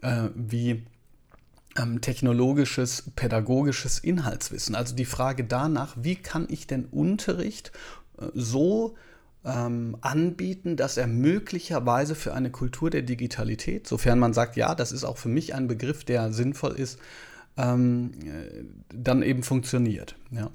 äh, 0.00 0.30
wie 0.34 0.86
ähm, 1.76 2.00
technologisches, 2.00 3.10
pädagogisches 3.14 3.98
Inhaltswissen. 3.98 4.74
Also 4.74 4.96
die 4.96 5.04
Frage 5.04 5.44
danach, 5.44 5.94
wie 6.00 6.16
kann 6.16 6.46
ich 6.48 6.66
denn 6.66 6.86
Unterricht 6.86 7.70
äh, 8.18 8.28
so 8.32 8.96
ähm, 9.48 9.96
anbieten, 10.00 10.76
dass 10.76 10.96
er 10.96 11.06
möglicherweise 11.06 12.14
für 12.14 12.34
eine 12.34 12.50
Kultur 12.50 12.90
der 12.90 13.02
Digitalität, 13.02 13.86
sofern 13.86 14.18
man 14.18 14.34
sagt, 14.34 14.56
ja, 14.56 14.74
das 14.74 14.92
ist 14.92 15.04
auch 15.04 15.16
für 15.16 15.28
mich 15.28 15.54
ein 15.54 15.66
Begriff, 15.68 16.04
der 16.04 16.32
sinnvoll 16.32 16.72
ist, 16.72 16.98
ähm, 17.56 18.10
äh, 18.24 18.64
dann 18.94 19.22
eben 19.22 19.42
funktioniert. 19.42 20.16
Ja. 20.30 20.50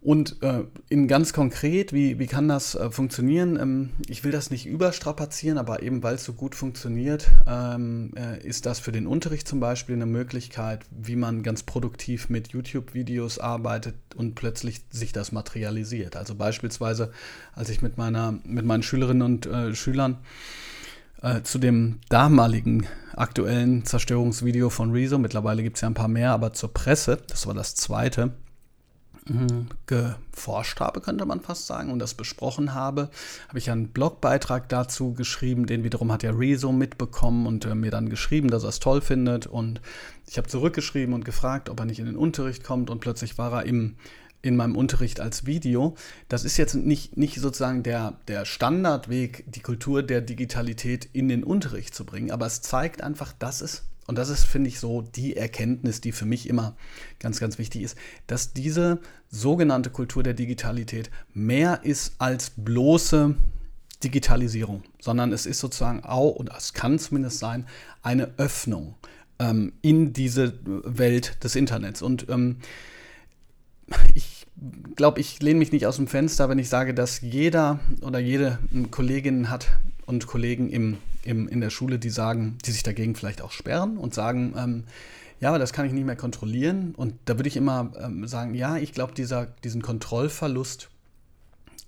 Und 0.00 0.42
äh, 0.42 0.62
in 0.88 1.08
ganz 1.08 1.32
konkret, 1.32 1.92
wie, 1.92 2.20
wie 2.20 2.28
kann 2.28 2.46
das 2.46 2.76
äh, 2.76 2.90
funktionieren? 2.90 3.58
Ähm, 3.60 3.90
ich 4.08 4.22
will 4.22 4.30
das 4.30 4.50
nicht 4.50 4.64
überstrapazieren, 4.64 5.58
aber 5.58 5.82
eben 5.82 6.04
weil 6.04 6.14
es 6.14 6.24
so 6.24 6.34
gut 6.34 6.54
funktioniert, 6.54 7.28
ähm, 7.48 8.12
äh, 8.16 8.40
ist 8.46 8.64
das 8.64 8.78
für 8.78 8.92
den 8.92 9.08
Unterricht 9.08 9.48
zum 9.48 9.58
Beispiel 9.58 9.96
eine 9.96 10.06
Möglichkeit, 10.06 10.82
wie 10.90 11.16
man 11.16 11.42
ganz 11.42 11.64
produktiv 11.64 12.28
mit 12.28 12.48
YouTube-Videos 12.48 13.40
arbeitet 13.40 13.96
und 14.14 14.36
plötzlich 14.36 14.82
sich 14.90 15.12
das 15.12 15.32
materialisiert. 15.32 16.14
Also 16.14 16.36
beispielsweise, 16.36 17.10
als 17.54 17.68
ich 17.68 17.82
mit, 17.82 17.98
meiner, 17.98 18.38
mit 18.44 18.64
meinen 18.64 18.84
Schülerinnen 18.84 19.22
und 19.22 19.46
äh, 19.46 19.74
Schülern 19.74 20.18
äh, 21.22 21.42
zu 21.42 21.58
dem 21.58 21.98
damaligen 22.08 22.86
aktuellen 23.16 23.84
Zerstörungsvideo 23.84 24.70
von 24.70 24.92
Rezo, 24.92 25.18
mittlerweile 25.18 25.64
gibt 25.64 25.76
es 25.76 25.80
ja 25.80 25.88
ein 25.88 25.94
paar 25.94 26.06
mehr, 26.06 26.30
aber 26.30 26.52
zur 26.52 26.72
Presse, 26.72 27.18
das 27.26 27.48
war 27.48 27.54
das 27.54 27.74
zweite, 27.74 28.32
geforscht 29.86 30.80
habe, 30.80 31.00
könnte 31.00 31.26
man 31.26 31.40
fast 31.40 31.66
sagen, 31.66 31.90
und 31.90 31.98
das 31.98 32.14
besprochen 32.14 32.74
habe, 32.74 33.10
habe 33.48 33.58
ich 33.58 33.70
einen 33.70 33.88
Blogbeitrag 33.88 34.68
dazu 34.68 35.12
geschrieben, 35.14 35.66
den 35.66 35.84
wiederum 35.84 36.10
hat 36.12 36.22
ja 36.22 36.30
Rezo 36.30 36.72
mitbekommen 36.72 37.46
und 37.46 37.64
äh, 37.64 37.74
mir 37.74 37.90
dann 37.90 38.08
geschrieben, 38.08 38.48
dass 38.50 38.62
er 38.62 38.70
es 38.70 38.80
toll 38.80 39.00
findet. 39.00 39.46
Und 39.46 39.80
ich 40.26 40.38
habe 40.38 40.48
zurückgeschrieben 40.48 41.14
und 41.14 41.24
gefragt, 41.24 41.68
ob 41.68 41.80
er 41.80 41.86
nicht 41.86 41.98
in 41.98 42.06
den 42.06 42.16
Unterricht 42.16 42.64
kommt 42.64 42.90
und 42.90 43.00
plötzlich 43.00 43.38
war 43.38 43.52
er 43.52 43.66
im 43.66 43.96
in 44.40 44.54
meinem 44.56 44.76
Unterricht 44.76 45.20
als 45.20 45.46
Video. 45.46 45.96
Das 46.28 46.44
ist 46.44 46.56
jetzt 46.58 46.74
nicht, 46.74 47.16
nicht 47.16 47.40
sozusagen 47.40 47.82
der, 47.82 48.18
der 48.28 48.44
Standardweg, 48.44 49.44
die 49.48 49.60
Kultur 49.60 50.02
der 50.02 50.20
Digitalität 50.20 51.08
in 51.12 51.28
den 51.28 51.42
Unterricht 51.42 51.92
zu 51.92 52.04
bringen, 52.04 52.30
aber 52.30 52.46
es 52.46 52.62
zeigt 52.62 53.02
einfach, 53.02 53.32
dass 53.32 53.60
es 53.60 53.82
und 54.08 54.16
das 54.16 54.30
ist, 54.30 54.44
finde 54.44 54.68
ich, 54.68 54.80
so 54.80 55.02
die 55.02 55.36
Erkenntnis, 55.36 56.00
die 56.00 56.12
für 56.12 56.24
mich 56.24 56.48
immer 56.48 56.74
ganz, 57.20 57.40
ganz 57.40 57.58
wichtig 57.58 57.82
ist, 57.82 57.96
dass 58.26 58.54
diese 58.54 59.00
sogenannte 59.30 59.90
Kultur 59.90 60.22
der 60.22 60.32
Digitalität 60.32 61.10
mehr 61.34 61.80
ist 61.84 62.14
als 62.16 62.50
bloße 62.56 63.34
Digitalisierung, 64.02 64.82
sondern 64.98 65.30
es 65.30 65.44
ist 65.44 65.60
sozusagen 65.60 66.04
auch, 66.04 66.36
und 66.36 66.50
es 66.56 66.72
kann 66.72 66.98
zumindest 66.98 67.38
sein, 67.38 67.66
eine 68.02 68.32
Öffnung 68.38 68.94
ähm, 69.38 69.74
in 69.82 70.14
diese 70.14 70.58
Welt 70.64 71.44
des 71.44 71.54
Internets. 71.54 72.00
Und 72.00 72.30
ähm, 72.30 72.60
ich 74.14 74.46
glaube, 74.96 75.20
ich 75.20 75.42
lehne 75.42 75.58
mich 75.58 75.70
nicht 75.70 75.86
aus 75.86 75.96
dem 75.96 76.06
Fenster, 76.06 76.48
wenn 76.48 76.58
ich 76.58 76.70
sage, 76.70 76.94
dass 76.94 77.20
jeder 77.20 77.78
oder 78.00 78.20
jede 78.20 78.58
Kollegin 78.90 79.50
hat 79.50 79.68
und 80.08 80.26
Kollegen 80.26 80.68
im 80.70 80.98
im, 81.28 81.46
in 81.48 81.60
der 81.60 81.70
Schule, 81.70 81.98
die 81.98 82.10
sagen, 82.10 82.56
die 82.64 82.70
sich 82.70 82.82
dagegen 82.82 83.14
vielleicht 83.14 83.42
auch 83.42 83.52
sperren 83.52 83.98
und 83.98 84.14
sagen, 84.14 84.54
ähm, 84.56 84.84
ja, 85.40 85.50
aber 85.50 85.58
das 85.58 85.72
kann 85.72 85.86
ich 85.86 85.92
nicht 85.92 86.06
mehr 86.06 86.16
kontrollieren. 86.16 86.94
Und 86.96 87.14
da 87.26 87.38
würde 87.38 87.48
ich 87.48 87.56
immer 87.56 87.92
ähm, 88.00 88.26
sagen, 88.26 88.54
ja, 88.54 88.76
ich 88.76 88.92
glaube, 88.92 89.12
diesen 89.14 89.82
Kontrollverlust, 89.82 90.88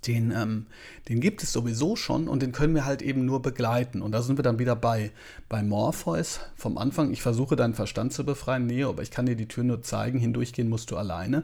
den, 0.07 0.31
ähm, 0.31 0.65
den 1.09 1.21
gibt 1.21 1.43
es 1.43 1.53
sowieso 1.53 1.95
schon 1.95 2.27
und 2.27 2.41
den 2.41 2.51
können 2.51 2.73
wir 2.73 2.85
halt 2.85 3.01
eben 3.01 3.25
nur 3.25 3.41
begleiten. 3.41 4.01
Und 4.01 4.11
da 4.11 4.21
sind 4.21 4.37
wir 4.37 4.43
dann 4.43 4.59
wieder 4.59 4.75
bei, 4.75 5.11
bei 5.47 5.61
Morpheus 5.61 6.39
vom 6.55 6.77
Anfang. 6.77 7.11
Ich 7.11 7.21
versuche 7.21 7.55
deinen 7.55 7.75
Verstand 7.75 8.13
zu 8.13 8.25
befreien, 8.25 8.65
nee, 8.65 8.83
aber 8.83 9.03
ich 9.03 9.11
kann 9.11 9.27
dir 9.27 9.35
die 9.35 9.47
Tür 9.47 9.63
nur 9.63 9.83
zeigen, 9.83 10.19
hindurchgehen 10.19 10.69
musst 10.69 10.91
du 10.91 10.97
alleine. 10.97 11.43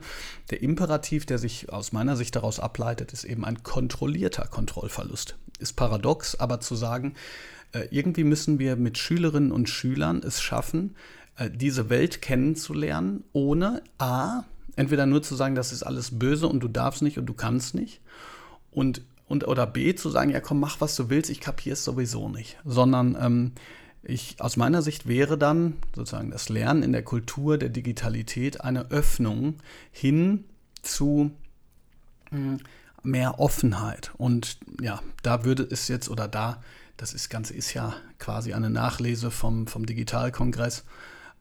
Der 0.50 0.62
Imperativ, 0.64 1.26
der 1.26 1.38
sich 1.38 1.72
aus 1.72 1.92
meiner 1.92 2.16
Sicht 2.16 2.36
daraus 2.36 2.60
ableitet, 2.60 3.14
ist 3.14 3.26
eben 3.26 3.46
ein 3.46 3.62
kontrollierter 3.64 4.48
Kontrollverlust. 4.48 5.36
Ist 5.60 5.76
paradox, 5.76 6.36
aber 6.36 6.60
zu 6.60 6.76
sagen, 6.76 7.14
äh, 7.74 7.88
irgendwie 7.92 8.24
müssen 8.24 8.60
wir 8.60 8.76
mit 8.76 8.98
Schülerinnen 8.98 9.52
und 9.52 9.70
Schülern 9.70 10.22
es 10.24 10.42
schaffen, 10.42 10.96
äh, 11.38 11.50
diese 11.52 11.90
Welt 11.90 12.22
kennenzulernen, 12.22 13.24
ohne 13.34 13.82
a, 14.00 14.44
entweder 14.76 15.06
nur 15.06 15.22
zu 15.22 15.36
sagen, 15.36 15.56
das 15.56 15.72
ist 15.72 15.84
alles 15.84 16.18
böse 16.18 16.48
und 16.48 16.62
du 16.62 16.68
darfst 16.68 17.02
nicht 17.02 17.18
und 17.18 17.26
du 17.26 17.34
kannst 17.34 17.76
nicht, 17.76 18.02
und, 18.72 19.02
und 19.28 19.48
oder 19.48 19.66
b, 19.66 19.96
zu 19.96 20.10
sagen, 20.10 20.32
ja 20.32 20.40
komm, 20.40 20.60
mach 20.60 20.82
was 20.82 20.96
du 20.96 21.10
willst, 21.10 21.30
ich 21.30 21.40
kapiere 21.40 21.74
es 21.74 21.84
sowieso 21.84 22.30
nicht, 22.30 22.58
sondern 22.66 23.18
ähm, 23.20 23.52
ich, 24.04 24.36
aus 24.40 24.58
meiner 24.58 24.82
Sicht 24.82 25.08
wäre 25.08 25.38
dann 25.38 25.74
sozusagen 25.96 26.32
das 26.32 26.50
Lernen 26.50 26.84
in 26.84 26.94
der 26.94 27.04
Kultur 27.04 27.58
der 27.58 27.70
Digitalität 27.70 28.62
eine 28.62 28.90
Öffnung 28.92 29.56
hin 29.92 30.46
zu 30.82 31.32
hm, 32.30 32.60
mehr 33.04 33.40
Offenheit. 33.40 34.12
Und 34.18 34.60
ja, 34.82 35.02
da 35.24 35.44
würde 35.44 35.68
es 35.70 35.88
jetzt 35.88 36.10
oder 36.10 36.28
da 36.28 36.62
das 36.98 37.14
ist, 37.14 37.30
Ganze 37.30 37.54
ist 37.54 37.74
ja 37.74 37.96
quasi 38.18 38.54
eine 38.54 38.72
Nachlese 38.72 39.32
vom, 39.32 39.68
vom 39.68 39.86
Digitalkongress. 39.86 40.84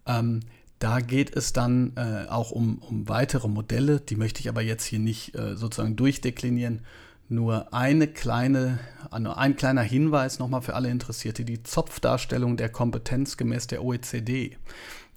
Ähm, 0.07 0.41
da 0.79 1.01
geht 1.01 1.35
es 1.35 1.55
dann 1.55 1.93
äh, 1.97 2.27
auch 2.29 2.51
um, 2.51 2.79
um 2.79 3.09
weitere 3.09 3.49
Modelle, 3.49 4.01
die 4.01 4.17
möchte 4.17 4.41
ich 4.41 4.51
aber 4.51 4.61
jetzt 4.61 4.85
hier 4.85 4.99
nicht 4.99 5.35
äh, 5.35 5.57
sozusagen 5.57 5.97
durchdeklinieren. 5.97 6.83
Nur 7.29 7.73
eine 7.75 8.07
kleine, 8.07 8.79
nur 9.19 9.37
ein 9.37 9.57
kleiner 9.57 9.83
Hinweis 9.83 10.39
nochmal 10.39 10.63
für 10.63 10.75
alle 10.75 10.91
Interessierte. 10.91 11.45
Die 11.45 11.63
Zopfdarstellung 11.63 12.57
der 12.57 12.69
Kompetenz 12.69 13.37
gemäß 13.37 13.67
der 13.67 13.85
OECD, 13.85 14.57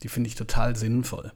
die 0.02 0.08
finde 0.08 0.28
ich 0.28 0.36
total 0.36 0.76
sinnvoll, 0.76 1.32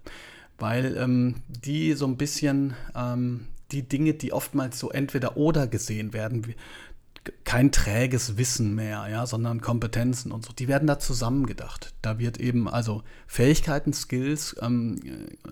weil 0.57 0.97
ähm, 0.97 1.36
die 1.47 1.93
so 1.93 2.07
ein 2.07 2.17
bisschen 2.17 2.73
ähm, 2.95 3.47
die 3.71 3.88
Dinge, 3.88 4.13
die 4.13 4.33
oftmals 4.33 4.79
so 4.79 4.89
entweder 4.89 5.38
oder 5.38 5.67
gesehen 5.67 6.13
werden, 6.13 6.55
kein 7.43 7.71
träges 7.71 8.38
Wissen 8.38 8.75
mehr, 8.75 9.07
ja, 9.09 9.25
sondern 9.25 9.62
Kompetenzen 9.62 10.31
und 10.31 10.45
so. 10.45 10.53
Die 10.53 10.67
werden 10.67 10.88
da 10.88 10.99
zusammengedacht. 10.99 11.93
Da 12.01 12.19
wird 12.19 12.39
eben 12.39 12.67
also 12.67 13.03
Fähigkeiten, 13.27 13.93
Skills, 13.93 14.55
ähm, 14.62 14.99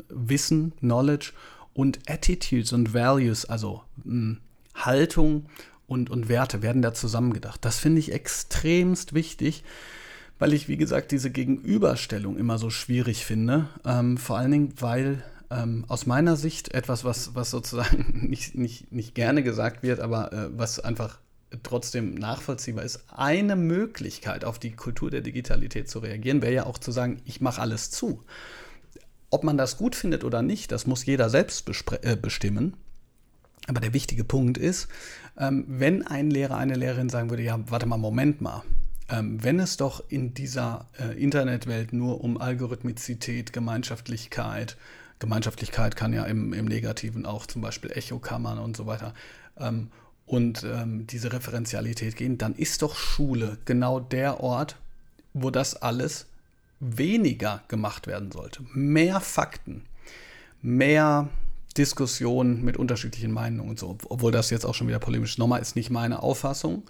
Wissen, 0.09 0.73
Knowledge 0.79 1.33
und 1.73 1.99
Attitudes 2.09 2.73
und 2.73 2.93
Values, 2.93 3.45
also 3.45 3.83
mh, 4.03 4.13
hm, 4.13 4.37
Haltung 4.73 5.47
und, 5.87 6.09
und 6.09 6.29
Werte 6.29 6.61
werden 6.61 6.81
da 6.81 6.93
zusammengedacht. 6.93 7.63
Das 7.65 7.77
finde 7.77 7.99
ich 7.99 8.11
extremst 8.11 9.13
wichtig, 9.13 9.63
weil 10.39 10.53
ich, 10.53 10.67
wie 10.67 10.77
gesagt, 10.77 11.11
diese 11.11 11.31
Gegenüberstellung 11.31 12.37
immer 12.37 12.57
so 12.57 12.69
schwierig 12.69 13.25
finde. 13.25 13.67
Ähm, 13.85 14.17
vor 14.17 14.37
allen 14.37 14.51
Dingen, 14.51 14.73
weil 14.79 15.23
ähm, 15.51 15.85
aus 15.87 16.05
meiner 16.05 16.35
Sicht 16.37 16.73
etwas, 16.73 17.03
was, 17.03 17.35
was 17.35 17.51
sozusagen 17.51 18.25
nicht, 18.29 18.55
nicht, 18.55 18.91
nicht 18.91 19.15
gerne 19.15 19.43
gesagt 19.43 19.83
wird, 19.83 19.99
aber 19.99 20.31
äh, 20.31 20.49
was 20.57 20.79
einfach 20.79 21.19
trotzdem 21.63 22.15
nachvollziehbar 22.15 22.85
ist. 22.85 23.03
Eine 23.09 23.55
Möglichkeit, 23.55 24.45
auf 24.45 24.59
die 24.59 24.71
Kultur 24.71 25.11
der 25.11 25.21
Digitalität 25.21 25.89
zu 25.89 25.99
reagieren, 25.99 26.41
wäre 26.41 26.53
ja 26.53 26.65
auch 26.65 26.77
zu 26.77 26.91
sagen, 26.91 27.21
ich 27.25 27.41
mache 27.41 27.61
alles 27.61 27.91
zu. 27.91 28.23
Ob 29.29 29.43
man 29.43 29.57
das 29.57 29.77
gut 29.77 29.95
findet 29.95 30.23
oder 30.23 30.41
nicht, 30.41 30.71
das 30.71 30.87
muss 30.87 31.05
jeder 31.05 31.29
selbst 31.29 31.69
äh, 32.01 32.15
bestimmen. 32.15 32.77
Aber 33.71 33.79
der 33.79 33.93
wichtige 33.93 34.25
Punkt 34.25 34.57
ist, 34.57 34.89
ähm, 35.37 35.63
wenn 35.65 36.05
ein 36.05 36.29
Lehrer, 36.29 36.57
eine 36.57 36.75
Lehrerin 36.75 37.07
sagen 37.07 37.29
würde, 37.29 37.43
ja, 37.43 37.57
warte 37.69 37.85
mal, 37.85 37.95
Moment 37.95 38.41
mal, 38.41 38.63
ähm, 39.07 39.41
wenn 39.41 39.61
es 39.61 39.77
doch 39.77 40.03
in 40.09 40.33
dieser 40.33 40.87
äh, 40.99 41.17
Internetwelt 41.17 41.93
nur 41.93 42.21
um 42.21 42.37
Algorithmizität, 42.37 43.53
Gemeinschaftlichkeit, 43.53 44.75
Gemeinschaftlichkeit 45.19 45.95
kann 45.95 46.11
ja 46.11 46.25
im, 46.25 46.51
im 46.51 46.65
Negativen 46.65 47.25
auch 47.25 47.45
zum 47.45 47.61
Beispiel 47.61 47.91
Echokammern 47.91 48.59
und 48.59 48.75
so 48.75 48.87
weiter, 48.87 49.13
ähm, 49.57 49.87
und 50.25 50.65
diese 51.11 51.33
Referenzialität 51.33 52.15
gehen, 52.15 52.37
dann 52.37 52.55
ist 52.55 52.81
doch 52.83 52.95
Schule 52.95 53.57
genau 53.65 53.99
der 53.99 54.39
Ort, 54.39 54.77
wo 55.33 55.49
das 55.49 55.75
alles 55.75 56.27
weniger 56.79 57.63
gemacht 57.67 58.07
werden 58.07 58.31
sollte. 58.31 58.63
Mehr 58.73 59.19
Fakten, 59.19 59.83
mehr 60.61 61.27
Diskussionen 61.73 62.63
mit 62.63 62.77
unterschiedlichen 62.77 63.31
Meinungen 63.31 63.69
und 63.69 63.79
so. 63.79 63.97
Obwohl 64.09 64.31
das 64.31 64.49
jetzt 64.49 64.65
auch 64.65 64.75
schon 64.75 64.87
wieder 64.87 64.99
polemisch 64.99 65.37
nochmal 65.37 65.61
ist 65.61 65.75
nicht 65.75 65.89
meine 65.89 66.21
Auffassung, 66.21 66.83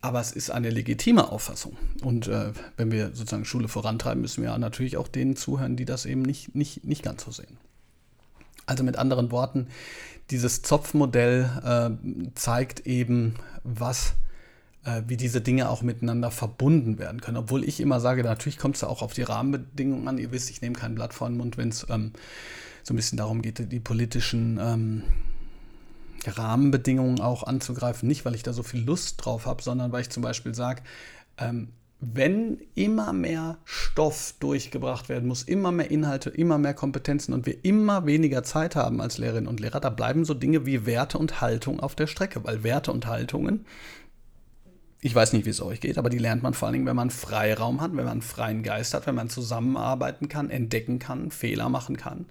aber 0.00 0.20
es 0.20 0.32
ist 0.32 0.50
eine 0.50 0.70
legitime 0.70 1.30
Auffassung. 1.30 1.76
Und 2.02 2.26
äh, 2.26 2.52
wenn 2.76 2.90
wir 2.90 3.08
sozusagen 3.14 3.44
Schule 3.44 3.68
vorantreiben, 3.68 4.20
müssen 4.20 4.42
wir 4.42 4.56
natürlich 4.58 4.96
auch 4.96 5.08
denen 5.08 5.36
zuhören, 5.36 5.76
die 5.76 5.84
das 5.84 6.06
eben 6.06 6.22
nicht, 6.22 6.54
nicht, 6.54 6.84
nicht 6.84 7.02
ganz 7.02 7.24
so 7.24 7.30
sehen. 7.30 7.56
Also 8.66 8.84
mit 8.84 8.96
anderen 8.96 9.30
Worten, 9.30 9.68
dieses 10.30 10.62
Zopfmodell 10.62 11.50
äh, 11.64 12.32
zeigt 12.34 12.86
eben, 12.86 13.34
was, 13.64 14.14
äh, 14.84 15.02
wie 15.06 15.16
diese 15.16 15.40
Dinge 15.40 15.68
auch 15.68 15.82
miteinander 15.82 16.30
verbunden 16.30 16.98
werden 16.98 17.20
können. 17.20 17.36
Obwohl 17.36 17.64
ich 17.64 17.80
immer 17.80 18.00
sage, 18.00 18.24
natürlich 18.24 18.58
kommt 18.58 18.76
es 18.76 18.82
ja 18.82 18.88
auch 18.88 19.02
auf 19.02 19.14
die 19.14 19.22
Rahmenbedingungen 19.22 20.06
an. 20.08 20.18
Ihr 20.18 20.32
wisst, 20.32 20.50
ich 20.50 20.62
nehme 20.62 20.74
kein 20.74 20.94
Blatt 20.94 21.14
vor 21.14 21.28
den 21.28 21.36
Mund, 21.36 21.58
wenn 21.58 21.68
es 21.68 21.86
ähm, 21.90 22.12
so 22.82 22.92
ein 22.92 22.96
bisschen 22.96 23.18
darum 23.18 23.42
geht, 23.42 23.70
die 23.70 23.80
politischen 23.80 24.58
ähm, 24.60 25.02
Rahmenbedingungen 26.26 27.20
auch 27.20 27.44
anzugreifen. 27.44 28.08
Nicht, 28.08 28.24
weil 28.24 28.34
ich 28.34 28.42
da 28.42 28.52
so 28.52 28.62
viel 28.62 28.82
Lust 28.84 29.24
drauf 29.24 29.46
habe, 29.46 29.62
sondern 29.62 29.92
weil 29.92 30.02
ich 30.02 30.10
zum 30.10 30.22
Beispiel 30.22 30.54
sage, 30.54 30.82
ähm, 31.38 31.68
wenn 32.04 32.58
immer 32.74 33.12
mehr 33.12 33.58
Stoff 33.64 34.34
durchgebracht 34.40 35.08
werden 35.08 35.28
muss, 35.28 35.44
immer 35.44 35.70
mehr 35.70 35.90
Inhalte, 35.92 36.30
immer 36.30 36.58
mehr 36.58 36.74
Kompetenzen 36.74 37.32
und 37.32 37.46
wir 37.46 37.64
immer 37.64 38.06
weniger 38.06 38.42
Zeit 38.42 38.74
haben 38.74 39.00
als 39.00 39.18
Lehrerinnen 39.18 39.46
und 39.46 39.60
Lehrer, 39.60 39.78
da 39.78 39.88
bleiben 39.88 40.24
so 40.24 40.34
Dinge 40.34 40.66
wie 40.66 40.84
Werte 40.84 41.16
und 41.16 41.40
Haltung 41.40 41.78
auf 41.78 41.94
der 41.94 42.08
Strecke, 42.08 42.42
weil 42.42 42.64
Werte 42.64 42.90
und 42.90 43.06
Haltungen, 43.06 43.66
ich 45.04 45.12
weiß 45.12 45.32
nicht, 45.32 45.46
wie 45.46 45.50
es 45.50 45.60
euch 45.60 45.80
geht, 45.80 45.98
aber 45.98 46.10
die 46.10 46.18
lernt 46.18 46.44
man 46.44 46.54
vor 46.54 46.66
allen 46.66 46.74
Dingen, 46.74 46.86
wenn 46.86 46.94
man 46.94 47.10
Freiraum 47.10 47.80
hat, 47.80 47.94
wenn 47.96 48.04
man 48.04 48.22
freien 48.22 48.62
Geist 48.62 48.94
hat, 48.94 49.08
wenn 49.08 49.16
man 49.16 49.28
zusammenarbeiten 49.28 50.28
kann, 50.28 50.48
entdecken 50.48 51.00
kann, 51.00 51.32
Fehler 51.32 51.68
machen 51.68 51.96
kann. 51.96 52.26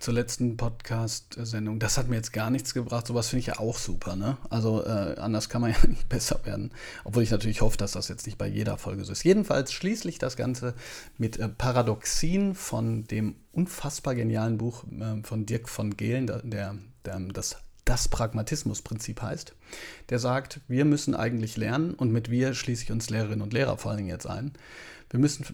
zur 0.01 0.15
letzten 0.15 0.57
Podcast-Sendung, 0.57 1.81
das 1.81 1.99
hat 1.99 2.09
mir 2.09 2.17
jetzt 2.17 2.33
gar 2.33 2.51
nichts 2.51 2.73
gebracht. 2.75 3.07
Sowas 3.07 3.29
finde 3.29 3.41
ich 3.41 3.47
ja 3.47 3.59
auch 3.59 3.77
super, 3.77 4.17
ne? 4.17 4.37
Also 4.49 4.85
äh, 4.85 5.17
anders 5.19 5.49
kann 5.49 5.61
man 5.61 5.73
ja 5.83 5.89
nicht 5.89 6.09
besser 6.09 6.41
werden. 6.45 6.71
Obwohl 7.05 7.23
ich 7.23 7.31
natürlich 7.31 7.61
hoffe, 7.61 7.77
dass 7.77 7.93
das 7.93 8.09
jetzt 8.09 8.27
nicht 8.27 8.39
bei 8.39 8.47
jeder 8.47 8.79
Folge 8.79 9.05
so 9.05 9.13
ist. 9.13 9.25
Jedenfalls 9.25 9.73
schließlich 9.73 10.19
das 10.19 10.37
Ganze 10.37 10.75
mit 11.17 11.39
äh, 11.39 11.49
Paradoxien 11.49 12.55
von 12.55 13.05
dem 13.05 13.37
unfassbar 13.53 14.15
genialen 14.15 14.59
Buch 14.59 14.85
äh, 14.85 15.23
von 15.23 15.47
Dirk 15.47 15.69
von 15.69 15.97
Gehlen, 15.97 16.27
der, 16.27 16.43
der 16.43 17.21
das 17.33 17.57
das 17.89 18.09
Pragmatismusprinzip 18.09 19.23
heißt, 19.23 19.55
der 20.11 20.19
sagt, 20.19 20.61
wir 20.69 20.85
müssen 20.85 21.15
eigentlich 21.15 21.57
lernen 21.57 21.95
und 21.95 22.13
mit 22.13 22.31
wir 22.31 22.55
schließe 22.55 22.85
ich 22.85 22.93
uns 22.93 23.09
Lehrerinnen 23.09 23.43
und 23.43 23.53
Lehrer 23.53 23.79
vor 23.79 23.91
allen 23.91 23.99
Dingen 23.99 24.11
jetzt 24.11 24.27
ein, 24.27 24.53
wir 25.11 25.19
müssen, 25.19 25.47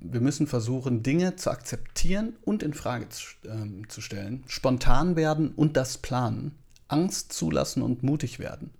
wir 0.00 0.20
müssen 0.20 0.48
versuchen, 0.48 1.04
Dinge 1.04 1.36
zu 1.36 1.50
akzeptieren 1.50 2.34
und 2.42 2.64
in 2.64 2.74
Frage 2.74 3.08
zu, 3.08 3.22
ähm, 3.44 3.88
zu 3.88 4.00
stellen, 4.00 4.42
spontan 4.48 5.14
werden 5.14 5.52
und 5.54 5.76
das 5.76 5.98
planen, 5.98 6.58
Angst 6.88 7.32
zulassen 7.32 7.82
und 7.82 8.02
mutig 8.02 8.40
werden, 8.40 8.70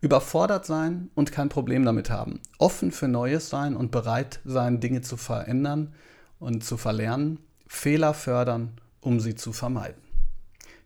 überfordert 0.00 0.64
sein 0.64 1.10
und 1.14 1.32
kein 1.32 1.50
Problem 1.50 1.84
damit 1.84 2.08
haben, 2.08 2.40
offen 2.56 2.92
für 2.92 3.08
Neues 3.08 3.50
sein 3.50 3.76
und 3.76 3.90
bereit 3.90 4.40
sein, 4.46 4.80
Dinge 4.80 5.02
zu 5.02 5.18
verändern 5.18 5.92
und 6.38 6.64
zu 6.64 6.78
verlernen, 6.78 7.40
Fehler 7.66 8.14
fördern, 8.14 8.80
um 9.00 9.20
sie 9.20 9.34
zu 9.34 9.52
vermeiden. 9.52 10.00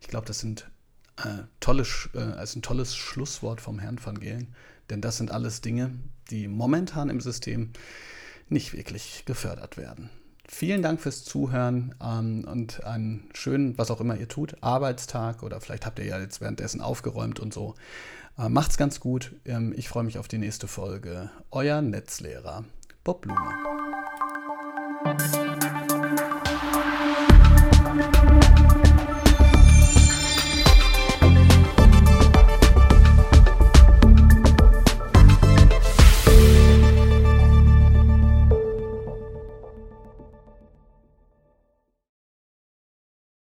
Ich 0.00 0.08
glaube, 0.08 0.26
das 0.26 0.40
sind 0.40 0.68
äh, 1.24 1.44
tolle, 1.60 1.84
äh, 2.14 2.42
ist 2.42 2.56
ein 2.56 2.62
tolles 2.62 2.96
Schlusswort 2.96 3.60
vom 3.60 3.78
Herrn 3.78 3.98
van 4.02 4.20
Gelen, 4.20 4.54
denn 4.90 5.00
das 5.00 5.16
sind 5.16 5.30
alles 5.30 5.60
Dinge, 5.60 5.92
die 6.30 6.48
momentan 6.48 7.10
im 7.10 7.20
System 7.20 7.72
nicht 8.48 8.72
wirklich 8.72 9.24
gefördert 9.26 9.76
werden. 9.76 10.10
Vielen 10.50 10.80
Dank 10.80 11.00
fürs 11.00 11.24
Zuhören 11.24 11.94
ähm, 12.02 12.46
und 12.50 12.82
einen 12.84 13.28
schönen, 13.34 13.76
was 13.76 13.90
auch 13.90 14.00
immer 14.00 14.16
ihr 14.16 14.28
tut, 14.28 14.56
Arbeitstag 14.62 15.42
oder 15.42 15.60
vielleicht 15.60 15.84
habt 15.84 15.98
ihr 15.98 16.06
ja 16.06 16.18
jetzt 16.18 16.40
währenddessen 16.40 16.80
aufgeräumt 16.80 17.38
und 17.38 17.52
so. 17.52 17.74
Äh, 18.38 18.48
macht's 18.48 18.78
ganz 18.78 18.98
gut. 18.98 19.34
Ähm, 19.44 19.74
ich 19.76 19.90
freue 19.90 20.04
mich 20.04 20.16
auf 20.16 20.26
die 20.26 20.38
nächste 20.38 20.66
Folge. 20.66 21.30
Euer 21.50 21.82
Netzlehrer 21.82 22.64
Bob 23.04 23.22
Blume. 23.22 23.38